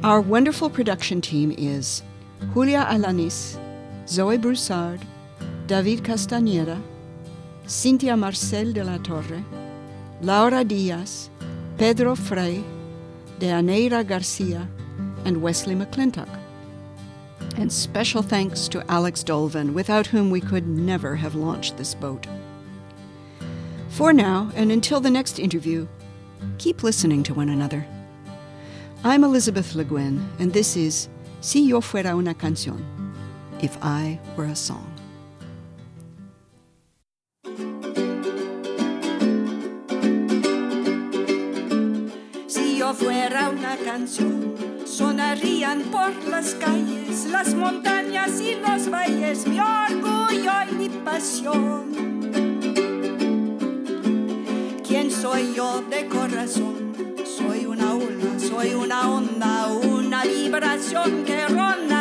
Our 0.03 0.19
wonderful 0.19 0.69
production 0.69 1.21
team 1.21 1.55
is 1.57 2.03
Julia 2.53 2.85
Alanis, 2.89 3.57
Zoe 4.07 4.37
Broussard, 4.37 5.01
David 5.67 6.03
Castañeda, 6.03 6.81
Cynthia 7.65 8.15
Marcel 8.15 8.73
de 8.73 8.83
la 8.83 8.97
Torre, 8.97 9.43
Laura 10.21 10.63
Diaz, 10.63 11.29
Pedro 11.77 12.15
Frey, 12.15 12.63
Deaneira 13.39 14.05
Garcia, 14.05 14.67
and 15.25 15.41
Wesley 15.41 15.75
McClintock. 15.75 16.44
And 17.57 17.71
special 17.71 18.21
thanks 18.21 18.67
to 18.67 18.83
Alex 18.91 19.23
Dolvin, 19.23 19.73
without 19.73 20.07
whom 20.07 20.29
we 20.29 20.41
could 20.41 20.67
never 20.67 21.15
have 21.15 21.35
launched 21.35 21.77
this 21.77 21.95
boat. 21.95 22.27
For 23.89 24.11
now, 24.11 24.51
and 24.55 24.71
until 24.71 24.99
the 24.99 25.09
next 25.09 25.39
interview, 25.39 25.87
keep 26.57 26.83
listening 26.83 27.23
to 27.23 27.33
one 27.33 27.49
another. 27.49 27.87
I'm 29.03 29.23
Elizabeth 29.23 29.73
Le 29.75 29.83
Guin, 29.83 30.27
and 30.39 30.51
this 30.51 30.75
is 30.75 31.07
Si 31.39 31.61
Yo 31.61 31.79
Fuera 31.79 32.13
Una 32.17 32.33
Canción, 32.33 32.83
If 33.61 33.77
I 33.81 34.19
Were 34.35 34.45
a 34.45 34.55
Song. 34.55 34.91
Si 42.47 42.79
yo 42.79 42.93
fuera 42.93 43.49
una 43.49 43.77
canción, 43.77 44.55
sonarían 44.85 45.83
por 45.91 46.11
las 46.29 46.53
calles, 46.55 47.04
las 47.23 47.53
montañas 47.53 48.41
y 48.41 48.55
los 48.55 48.89
valles, 48.89 49.47
mi 49.47 49.57
orgullo 49.57 50.51
y 50.69 50.75
mi 50.75 50.89
pasión. 50.89 51.85
¿Quién 54.85 55.09
soy 55.09 55.53
yo 55.55 55.81
de 55.89 56.07
corazón? 56.07 56.93
Soy 57.23 57.65
una 57.65 57.93
ola, 57.93 58.37
soy 58.37 58.73
una 58.73 59.09
onda, 59.09 59.67
una 59.71 60.23
vibración 60.23 61.23
que 61.23 61.47
rompe 61.47 61.94